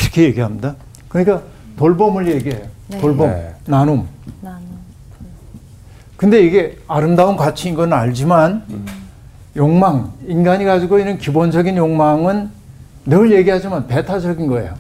이렇게 0.00 0.24
얘기합니다. 0.24 0.76
그러니까 1.08 1.42
돌봄을 1.76 2.32
얘기해요. 2.34 2.62
네. 2.88 2.98
돌봄, 3.00 3.28
네. 3.28 3.54
나눔. 3.66 4.06
나는 4.40 4.62
근데 6.16 6.40
이게 6.40 6.78
아름다운 6.86 7.36
가치인 7.36 7.74
건 7.74 7.92
알지만 7.92 8.62
욕망, 9.56 10.12
인간이 10.26 10.64
가지고 10.64 10.98
있는 10.98 11.18
기본적인 11.18 11.76
욕망은 11.76 12.50
늘 13.04 13.32
얘기하지만 13.32 13.88
배타적인 13.88 14.46
거예요. 14.46 14.74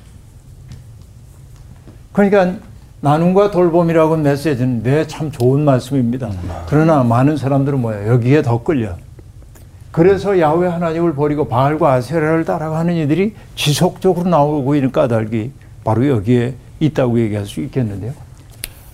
그러니까 2.12 2.58
나눔과 3.02 3.50
돌봄이라고 3.50 4.16
메시지는 4.18 4.84
네, 4.84 5.04
참 5.08 5.32
좋은 5.32 5.64
말씀입니다. 5.64 6.30
그러나 6.68 7.02
많은 7.02 7.36
사람들은 7.36 7.80
뭐예요? 7.80 8.12
여기에 8.12 8.42
더 8.42 8.62
끌려. 8.62 8.94
그래서 9.90 10.38
야훼 10.38 10.68
하나님을 10.68 11.16
버리고 11.16 11.48
바알과 11.48 11.94
아세라를 11.94 12.44
따라가는 12.44 12.94
이들이 12.94 13.34
지속적으로 13.56 14.30
나오고 14.30 14.76
있는 14.76 14.92
까닭이 14.92 15.50
바로 15.82 16.06
여기에 16.06 16.54
있다고 16.78 17.18
얘기할 17.18 17.44
수 17.44 17.60
있겠는데요. 17.62 18.12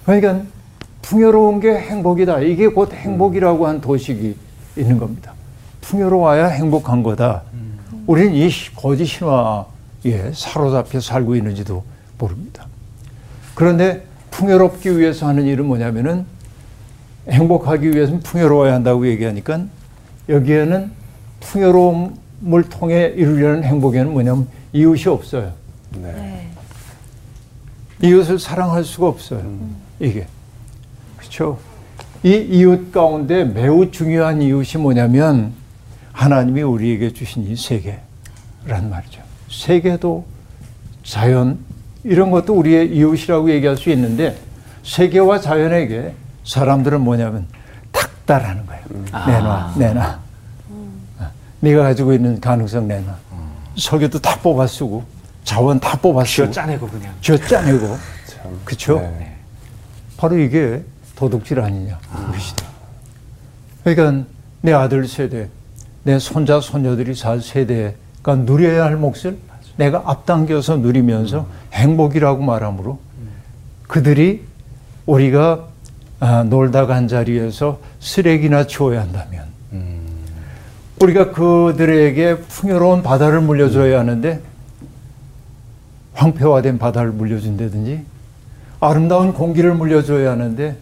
그러니까 0.07 0.41
풍요로운 1.03 1.61
게 1.61 1.75
행복이다. 1.75 2.41
이게 2.41 2.67
곧 2.69 2.91
행복이라고 2.95 3.67
한 3.67 3.83
도식이 3.83 4.35
있는 4.79 4.99
겁니다. 4.99 5.35
풍요로워야 5.83 6.47
행복한 6.47 7.03
거다. 7.03 7.43
우리는 8.07 8.35
이 8.35 8.49
거짓 8.75 9.05
신화에 9.05 10.33
사로잡혀 10.33 10.99
살고 10.99 11.37
있는지도 11.37 11.85
모릅니다. 12.19 12.68
그런데 13.59 14.05
풍요롭기 14.31 15.01
위해서 15.01 15.27
하는 15.27 15.45
일은 15.45 15.67
뭐냐면은 15.67 16.27
행복하기 17.29 17.91
위해서는 17.91 18.21
풍요로워야 18.21 18.73
한다고 18.73 19.05
얘기하니까 19.09 19.65
여기에는 20.29 20.93
풍요로움을 21.41 22.69
통해 22.71 23.13
이루려는 23.17 23.65
행복에는 23.65 24.13
뭐냐면 24.13 24.47
이웃이 24.73 25.13
없어요. 25.13 25.55
네. 25.91 26.13
네. 26.13 26.51
이웃을 28.01 28.39
사랑할 28.39 28.85
수가 28.85 29.09
없어요. 29.09 29.43
이게. 29.99 30.29
그렇죠? 31.17 31.59
이 32.23 32.35
이웃 32.35 32.93
가운데 32.93 33.43
매우 33.43 33.91
중요한 33.91 34.41
이웃이 34.41 34.81
뭐냐면 34.81 35.53
하나님이 36.13 36.63
우리에게 36.63 37.13
주신 37.13 37.43
이 37.43 37.57
세계란 37.57 38.89
말이죠. 38.89 39.21
세계도 39.51 40.25
자연 41.03 41.59
이런 42.05 42.31
것도 42.31 42.55
우리의 42.55 42.95
이웃이라고 42.95 43.51
얘기할 43.51 43.77
수 43.77 43.91
있는데 43.91 44.37
세계와 44.85 45.41
자연에게 45.41 46.15
사람들은 46.45 47.01
뭐냐면 47.01 47.47
닥달하는 47.93 48.65
거예요. 48.67 48.83
내놔, 49.27 49.75
내놔. 49.77 50.21
어, 50.71 51.31
네가 51.61 51.83
가지고 51.83 52.13
있는 52.13 52.41
가능성 52.41 52.89
내놔. 52.89 53.17
석유도 53.77 54.19
다 54.19 54.39
뽑아 54.41 54.67
쓰고 54.67 55.05
자원 55.45 55.81
다 55.81 55.97
뽑았어. 55.99 56.27
쥐어 56.27 56.51
짜내고 56.51 56.89
그냥. 56.89 57.15
쥐어 57.21 57.37
짜내고. 57.39 57.97
참. 58.27 58.61
그쵸? 58.65 58.99
네. 59.19 59.37
바로 60.17 60.37
이게 60.37 60.83
도둑질 61.17 61.61
아니냐, 61.61 61.99
우리 62.29 62.39
시대. 62.39 62.65
그러니까 63.83 64.27
내 64.61 64.73
아들 64.73 65.07
세대, 65.09 65.49
내 66.03 66.19
손자, 66.19 66.61
손녀들이 66.61 67.15
살 67.15 67.41
세대가 67.41 68.35
누려야 68.37 68.85
할 68.85 68.97
몫을 68.97 69.39
내가 69.77 70.03
앞당겨서 70.05 70.77
누리면서 70.77 71.47
행복이라고 71.79 72.43
말하므로 72.43 72.99
그들이 73.87 74.43
우리가 75.07 75.67
아, 76.21 76.43
놀다 76.43 76.87
간 76.87 77.09
자리에서 77.09 77.79
쓰레기나 78.01 78.67
치워야 78.67 79.01
한다면 79.01 79.45
우리가 81.01 81.31
그들에게 81.31 82.39
풍요로운 82.39 83.03
바다를 83.03 83.41
물려줘야 83.41 84.01
하는데 84.01 84.41
황폐화된 86.15 86.79
바다를 86.79 87.13
물려준다든지 87.13 88.03
아름다운 88.81 89.33
공기를 89.33 89.75
물려줘야 89.75 90.33
하는데 90.33 90.77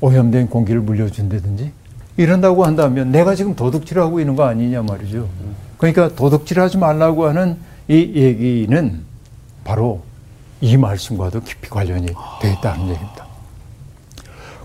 오염된 0.00 0.48
공기를 0.48 0.80
물려준다든지 0.80 1.72
이런다고 2.16 2.64
한다면 2.64 3.12
내가 3.12 3.34
지금 3.34 3.54
도둑질하고 3.54 4.20
있는 4.20 4.34
거 4.34 4.44
아니냐 4.44 4.82
말이죠. 4.82 5.28
그러니까 5.76 6.08
도둑질하지 6.14 6.78
말라고 6.78 7.26
하는 7.28 7.56
이 7.88 8.12
얘기는 8.14 9.07
바로 9.68 10.00
이 10.62 10.78
말씀과도 10.78 11.42
깊이 11.42 11.68
관련이 11.68 12.06
되어 12.40 12.52
있다는 12.52 12.88
얘기입니다. 12.88 13.26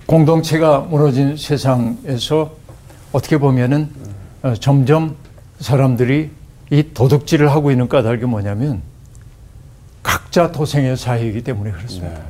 공동체가 0.05 0.79
무너진 0.79 1.35
세상에서 1.35 2.55
어떻게 3.11 3.37
보면은 3.37 3.89
어, 4.43 4.53
점점 4.53 5.17
사람들이 5.59 6.31
이 6.69 6.83
도둑질을 6.93 7.51
하고 7.51 7.69
있는 7.69 7.89
까닭이 7.89 8.23
뭐냐면 8.23 8.81
각자 10.01 10.53
도생의 10.53 10.95
사회이기 10.95 11.43
때문에 11.43 11.71
그렇습니다. 11.71 12.21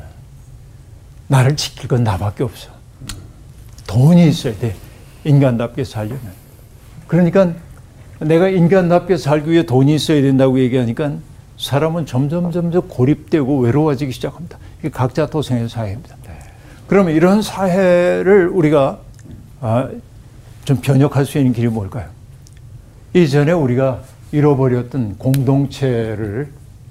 나를 1.28 1.55
지킬 1.55 1.88
건 1.88 2.03
나밖에 2.03 2.43
없어. 2.43 2.71
돈이 3.86 4.28
있어야 4.28 4.57
돼. 4.57 4.76
인간답게 5.26 5.84
살려면. 5.84 6.34
그러니까 7.05 7.53
내가 8.19 8.49
인간답게 8.49 9.17
살기 9.17 9.51
위해 9.51 9.63
돈이 9.63 9.93
있어야 9.93 10.24
된다고 10.24 10.59
얘기하니까 10.59 11.17
사람은 11.58 12.06
점점 12.06 12.51
점점 12.51 12.88
고립되고 12.88 13.60
외로워지기 13.60 14.12
시작합니다. 14.12 14.58
이게 14.80 14.89
각자 14.89 15.28
도생의 15.28 15.70
사회입니다. 15.70 16.16
그러면 16.88 17.14
이런 17.14 17.41
사회를 17.41 18.49
우리가 18.49 18.99
아, 19.62 19.89
좀 20.66 20.78
변혁할 20.78 21.26
수 21.26 21.38
있는 21.38 21.54
길이 21.54 21.68
뭘까요? 21.68 22.08
이전에 23.14 23.51
우리가 23.51 24.01
잃어버렸던 24.32 25.18
공동체를 25.18 26.49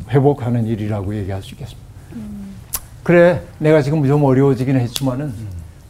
회복하는 0.09 0.67
일이라고 0.67 1.15
얘기할 1.17 1.43
수 1.43 1.51
있겠습니다. 1.53 1.83
그래, 3.03 3.43
내가 3.59 3.83
지금 3.83 4.07
좀 4.07 4.23
어려워지긴 4.25 4.77
했지만은 4.77 5.33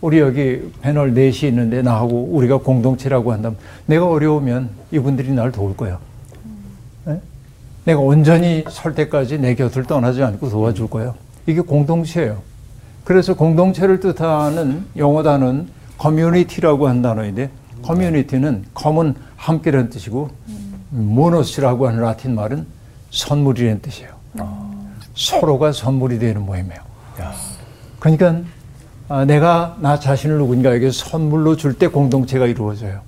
우리 0.01 0.19
여기 0.19 0.73
패널 0.81 1.15
넷이 1.15 1.49
있는데 1.49 1.83
나하고 1.83 2.25
우리가 2.33 2.57
공동체라고 2.59 3.33
한다면 3.33 3.57
내가 3.87 4.07
어려우면 4.07 4.71
이분들이 4.91 5.31
날 5.33 5.53
도울 5.53 5.77
거야. 5.77 5.99
네? 7.85 7.93
내가 7.93 8.01
온전히 8.01 8.65
설 8.69 8.95
때까지 8.95 9.39
내 9.39 9.55
곁을 9.55 9.85
떠나지 9.85 10.23
않고 10.23 10.49
도와줄 10.49 10.89
거야. 10.89 11.15
이게 11.47 11.61
공동체예요. 11.61 12.41
그래서 13.05 13.35
공동체를 13.35 13.99
뜻하는 14.01 14.85
영어 14.97 15.23
단어는 15.23 15.69
community라고 15.99 16.89
한 16.89 17.03
단어인데 17.03 17.51
community는 17.83 18.65
common 18.75 19.15
함께라는 19.37 19.91
뜻이고 19.91 20.31
munus라고 20.91 21.89
하는 21.89 22.01
라틴 22.01 22.35
말은 22.37 22.67
선물이라는 23.11 23.83
뜻이에요. 23.83 24.11
서로가 25.15 25.73
선물이 25.73 26.19
되는 26.21 26.43
모임이에요. 26.43 26.81
그러니까 27.99 28.41
아, 29.09 29.25
내가 29.25 29.77
나 29.81 29.99
자신을 29.99 30.39
누군가에게 30.39 30.91
선물로 30.91 31.57
줄 31.57 31.75
때 31.75 31.89
공동체가 31.89 32.47
이루어져요. 32.47 33.01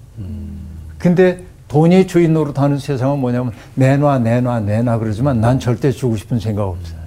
근데 0.99 1.45
돈이 1.69 2.07
주인 2.07 2.35
노릇하는 2.35 2.79
세상은 2.79 3.19
뭐냐면 3.19 3.53
내놔 3.75 4.19
내놔 4.21 4.61
내놔 4.61 4.99
그러지만 4.99 5.41
난 5.41 5.59
절대 5.59 5.91
주고 5.91 6.17
싶은 6.17 6.39
생각 6.39 6.65
없어요. 6.65 6.99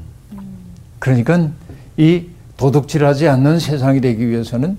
그러니까 1.00 1.50
이 1.96 2.26
도둑질하지 2.58 3.28
않는 3.30 3.60
세상이 3.60 4.02
되기 4.02 4.28
위해서는 4.28 4.78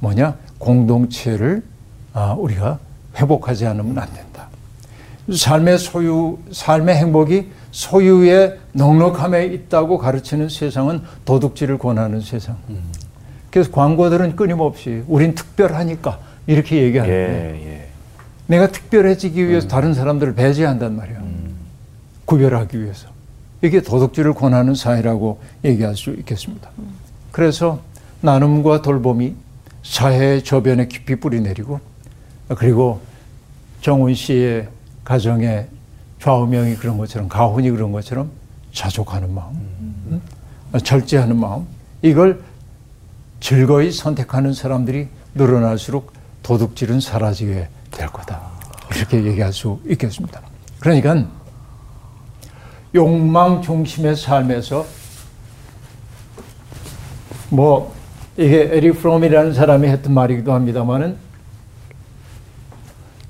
뭐냐 0.00 0.36
공동체를 0.58 1.62
아, 2.14 2.34
우리가 2.38 2.78
회복하지 3.16 3.66
않으면 3.66 3.98
안 3.98 4.12
된다. 4.12 4.48
삶의 5.32 5.78
소유, 5.78 6.38
삶의 6.50 6.96
행복이 6.96 7.48
소유의 7.70 8.58
넉넉함에 8.72 9.44
있다고 9.46 9.98
가르치는 9.98 10.48
세상은 10.48 11.02
도둑질을 11.24 11.78
권하는 11.78 12.20
세상. 12.20 12.56
그래서 13.50 13.70
광고들은 13.70 14.36
끊임없이 14.36 15.02
우린 15.06 15.34
특별하니까 15.34 16.18
이렇게 16.46 16.82
얘기하는데 16.82 17.60
예, 17.60 17.70
예. 17.70 17.87
내가 18.48 18.68
특별해지기 18.72 19.46
위해서 19.46 19.68
다른 19.68 19.94
사람들을 19.94 20.34
배제한단 20.34 20.96
말이야. 20.96 21.22
구별하기 22.24 22.82
위해서. 22.82 23.08
이게 23.62 23.82
도덕질을 23.82 24.34
권하는 24.34 24.74
사회라고 24.74 25.40
얘기할 25.64 25.96
수 25.96 26.10
있겠습니다. 26.10 26.70
그래서 27.30 27.80
나눔과 28.20 28.82
돌봄이 28.82 29.34
사회의 29.82 30.42
저변에 30.42 30.88
깊이 30.88 31.16
뿌리 31.16 31.40
내리고 31.40 31.80
그리고 32.56 33.00
정훈 33.80 34.14
씨의 34.14 34.68
가정의 35.04 35.68
좌우명이 36.20 36.76
그런 36.76 36.98
것처럼 36.98 37.28
가훈이 37.28 37.70
그런 37.70 37.92
것처럼 37.92 38.30
자족하는 38.72 39.32
마음, 39.32 39.54
음? 40.10 40.20
절제하는 40.82 41.36
마음 41.36 41.66
이걸 42.02 42.42
즐거이 43.40 43.92
선택하는 43.92 44.52
사람들이 44.52 45.08
늘어날수록 45.34 46.12
도둑질은 46.42 47.00
사라지게 47.00 47.68
될 47.90 48.06
거다. 48.08 48.40
이렇게 48.96 49.24
얘기할 49.24 49.52
수 49.52 49.80
있겠습니다. 49.86 50.40
그러니까 50.80 51.26
욕망 52.94 53.60
중심의 53.62 54.16
삶에서 54.16 54.86
뭐 57.50 57.94
이게 58.36 58.70
에리 58.72 58.92
프롬이라는 58.92 59.52
사람이 59.54 59.88
했던 59.88 60.14
말이기도 60.14 60.52
합니다만은 60.52 61.16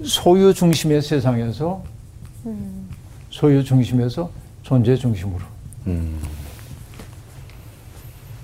소유 0.04 0.54
중심의 0.54 1.02
세상에서 1.02 1.82
소유 3.30 3.64
중심에서 3.64 4.30
존재 4.62 4.96
중심으로. 4.96 5.44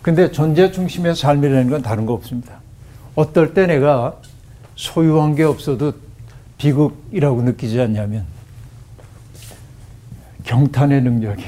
근데 0.03 0.31
존재 0.31 0.71
중심의 0.71 1.15
삶이라는 1.17 1.71
건 1.71 1.83
다른 1.83 2.07
거 2.07 2.13
없습니다. 2.15 2.61
어떨 3.15 3.55
때 3.55 3.67
내가 3.67 4.17
소유한 4.77 5.35
게 5.35 5.43
없어도 5.45 5.93
비극이라고 6.59 7.43
느끼지 7.43 7.81
않냐면 7.81 8.25
경탄의 10.45 11.03
능력이 11.03 11.45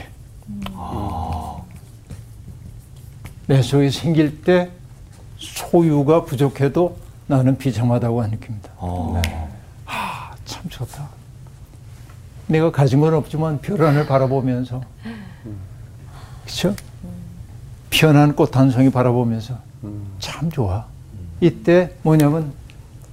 내 3.46 3.62
속에 3.62 3.90
생길 3.90 4.42
때 4.42 4.70
소유가 5.38 6.24
부족해도 6.24 6.96
나는 7.26 7.58
비참하다고 7.58 8.26
느낍니다. 8.28 8.70
아, 9.86 10.34
참 10.44 10.68
좋다. 10.68 11.08
내가 12.46 12.70
가진 12.70 13.00
건 13.00 13.14
없지만 13.14 13.60
별 13.60 13.82
하늘 13.84 14.06
바라보면서 14.06 14.82
그렇죠? 16.44 16.74
피어난 17.90 18.34
꽃 18.36 18.56
한 18.56 18.70
송이 18.70 18.90
바라보면서 18.90 19.58
참 20.18 20.50
좋아. 20.50 20.86
이때 21.40 21.92
뭐냐면 22.02 22.52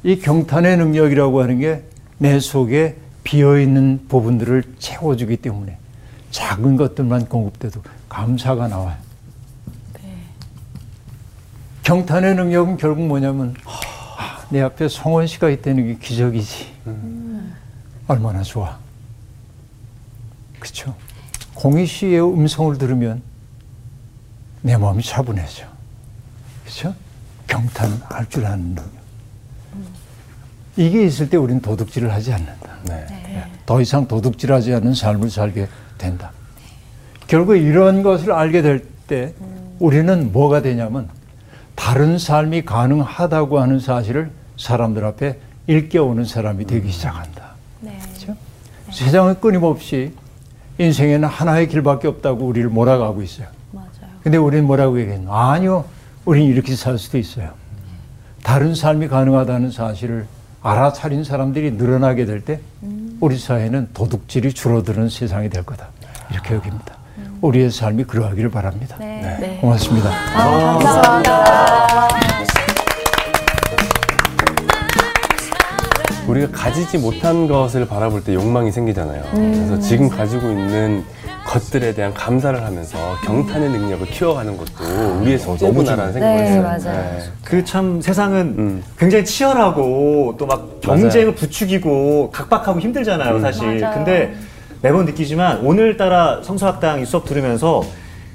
이 0.04 0.20
경탄의 0.20 0.78
능력이라고 0.78 1.42
하는 1.42 1.60
게 1.60 1.84
내 2.24 2.40
속에 2.40 2.96
비어 3.26 3.60
있는 3.60 4.06
부분들을 4.08 4.76
채워주기 4.80 5.38
때문에 5.38 5.78
작은 6.32 6.78
것들만 6.78 7.28
공급돼도 7.28 7.82
감사가 8.08 8.70
나와요. 8.70 8.96
경탄의 11.84 12.36
능력은 12.36 12.78
결국 12.78 13.06
뭐냐면 13.08 13.56
아, 13.66 14.46
내 14.50 14.62
앞에 14.62 14.88
성원 14.88 15.28
씨가 15.28 15.50
있다는 15.50 15.86
게 15.86 15.98
기적이지. 16.00 16.74
얼마나 18.08 18.42
좋아. 18.42 18.78
그렇죠. 20.60 20.96
공희 21.56 21.86
씨의 21.86 22.22
음성을 22.24 22.78
들으면 22.78 23.22
내 24.62 24.78
마음이 24.78 25.04
차분해져. 25.04 25.66
그렇죠? 26.64 26.96
경탄 27.48 28.02
할 28.10 28.26
줄 28.30 28.46
아는 28.46 28.76
능력. 28.76 29.03
이게 30.76 31.06
있을 31.06 31.30
때 31.30 31.38
우리는 31.38 31.62
도둑질을 31.62 32.12
하지 32.12 32.34
않는다. 32.34 32.78
네. 32.88 33.06
더 33.66 33.80
이상 33.82 34.08
도둑질하지 34.08 34.74
않는 34.76 34.94
삶을 34.94 35.30
살게 35.30 35.68
된다. 35.98 36.32
결국 37.28 37.56
이런 37.56 38.04
것을 38.04 38.32
알게 38.32 38.62
될 38.62 38.94
때 39.08 39.34
우리는 39.80 40.32
뭐가 40.32 40.62
되냐면 40.62 41.10
다른 41.76 42.18
삶이 42.18 42.64
가능하다고 42.66 43.60
하는 43.60 43.80
사실을 43.80 44.32
사람들 44.58 45.04
앞에 45.06 45.40
일깨우는 45.68 46.26
사람이 46.26 46.66
되기 46.66 46.92
시작한다. 46.92 47.52
네. 47.82 48.00
그렇죠? 48.00 48.36
세상은 48.92 49.40
끊임없이 49.40 50.14
인생에는 50.78 51.28
하나의 51.28 51.68
길밖에 51.68 52.08
없다고 52.08 52.46
우리를 52.46 52.70
몰아가고 52.70 53.22
있어요. 53.22 53.48
맞아요. 53.72 53.90
근데 54.24 54.38
우리는 54.38 54.66
뭐라고 54.66 55.00
얘기했나? 55.00 55.52
아니요. 55.52 55.86
우리는 56.26 56.48
이렇게 56.48 56.76
살 56.76 56.98
수도 56.98 57.18
있어요. 57.18 57.52
다른 58.44 58.76
삶이 58.76 59.08
가능하다는 59.08 59.72
사실을 59.72 60.28
알아차린 60.64 61.24
사람들이 61.24 61.72
늘어나게 61.72 62.26
될 62.26 62.42
때 62.42 62.60
우리 63.20 63.38
사회는 63.38 63.90
도둑질이 63.94 64.54
줄어드는 64.54 65.10
세상이 65.10 65.50
될 65.50 65.64
거다. 65.64 65.90
이렇게 66.32 66.56
여깁니다. 66.56 66.98
우리의 67.42 67.72
삶이 67.72 68.04
그러하기를 68.06 68.50
바랍니다. 68.52 68.96
네. 69.00 69.38
네. 69.40 69.58
고맙습니다. 69.62 70.10
우리가 76.34 76.48
가지지 76.52 76.98
못한 76.98 77.48
것을 77.48 77.88
바라볼 77.88 78.24
때 78.24 78.34
욕망이 78.34 78.72
생기잖아요. 78.72 79.24
그래서 79.32 79.80
지금 79.80 80.10
가지고 80.10 80.48
있는 80.50 81.04
것들에 81.46 81.94
대한 81.94 82.14
감사를 82.14 82.64
하면서 82.64 82.98
경탄의 83.24 83.70
능력을 83.70 84.08
키워가는 84.08 84.58
것도 84.58 85.20
우리의 85.22 85.38
숙제구나라는 85.38 86.14
생각을 86.14 86.36
네, 86.38 86.44
했어요. 86.44 86.62
맞아요. 86.64 87.20
그 87.44 87.64
참 87.64 88.02
세상은 88.02 88.56
음. 88.58 88.84
굉장히 88.98 89.26
치열하고 89.26 90.36
또 90.38 90.46
막 90.48 90.82
경쟁을 90.82 91.36
부추기고 91.36 92.32
각박하고 92.32 92.80
힘들잖아요, 92.80 93.40
사실. 93.40 93.80
맞아요. 93.82 93.96
근데 93.96 94.34
매번 94.82 95.06
느끼지만 95.06 95.60
오늘따라 95.66 96.42
성서학당 96.44 97.02
이 97.02 97.06
수업 97.06 97.26
들으면서 97.26 97.84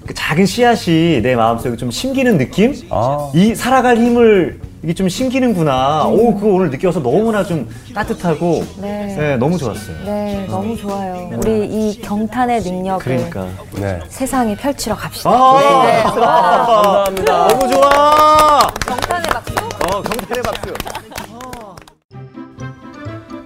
그 0.06 0.14
작은 0.14 0.46
씨앗이 0.46 1.20
내 1.22 1.34
마음속에 1.36 1.76
좀 1.76 1.90
심기는 1.90 2.38
느낌? 2.38 2.74
아. 2.90 3.30
이 3.34 3.54
살아갈 3.54 3.96
힘을 3.98 4.60
이게 4.82 4.94
좀 4.94 5.08
심기는구나. 5.08 6.06
오, 6.06 6.34
그거 6.36 6.48
오늘 6.54 6.70
느껴서 6.70 7.00
너무나 7.00 7.42
좀 7.44 7.68
따뜻하고 7.94 8.62
네. 8.80 9.14
네, 9.18 9.36
너무 9.36 9.58
좋았어요. 9.58 9.96
네, 10.04 10.46
너무 10.48 10.76
좋아요. 10.76 11.30
우리 11.36 11.66
이 11.66 12.00
경탄의 12.00 12.62
능력을 12.62 13.04
그러니까. 13.04 13.48
네. 13.74 13.98
세상에 14.08 14.54
펼치러 14.56 14.94
갑시다. 14.94 15.30
아, 15.30 16.02
감사합니다. 16.04 17.48
너무 17.48 17.72
좋아. 17.72 18.60
경탄의 18.86 19.28
박수. 19.32 19.52
어, 19.58 20.02
경탄의 20.02 20.42
박수. 20.44 20.74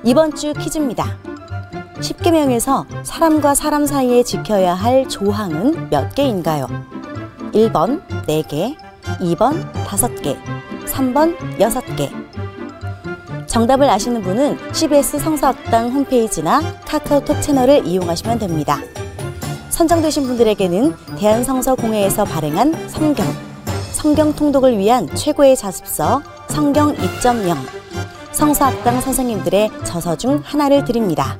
이번 0.04 0.34
주 0.34 0.52
퀴즈입니다. 0.52 1.16
10계명에서 2.00 2.84
사람과 3.04 3.54
사람 3.54 3.86
사이에 3.86 4.22
지켜야 4.24 4.74
할 4.74 5.08
조항은 5.08 5.88
몇 5.88 6.14
개인가요? 6.14 6.66
1번 7.54 8.02
4개, 8.26 8.76
2번 9.20 9.72
5개, 9.84 10.36
3번 10.86 11.36
6개. 11.58 12.10
정답을 13.46 13.88
아시는 13.90 14.22
분은 14.22 14.58
CBS 14.72 15.18
성서학당 15.18 15.90
홈페이지나 15.90 16.62
카카오톡 16.86 17.40
채널을 17.42 17.86
이용하시면 17.86 18.38
됩니다. 18.38 18.78
선정되신 19.70 20.22
분들에게는 20.24 20.94
대한성서공회에서 21.18 22.24
발행한 22.24 22.88
성경, 22.88 23.26
성경 23.92 24.34
통독을 24.34 24.78
위한 24.78 25.06
최고의 25.14 25.56
자습서 25.56 26.22
성경 26.48 26.94
2.0, 26.94 27.56
성서학당 28.32 29.00
선생님들의 29.00 29.70
저서 29.84 30.16
중 30.16 30.40
하나를 30.44 30.84
드립니다. 30.84 31.36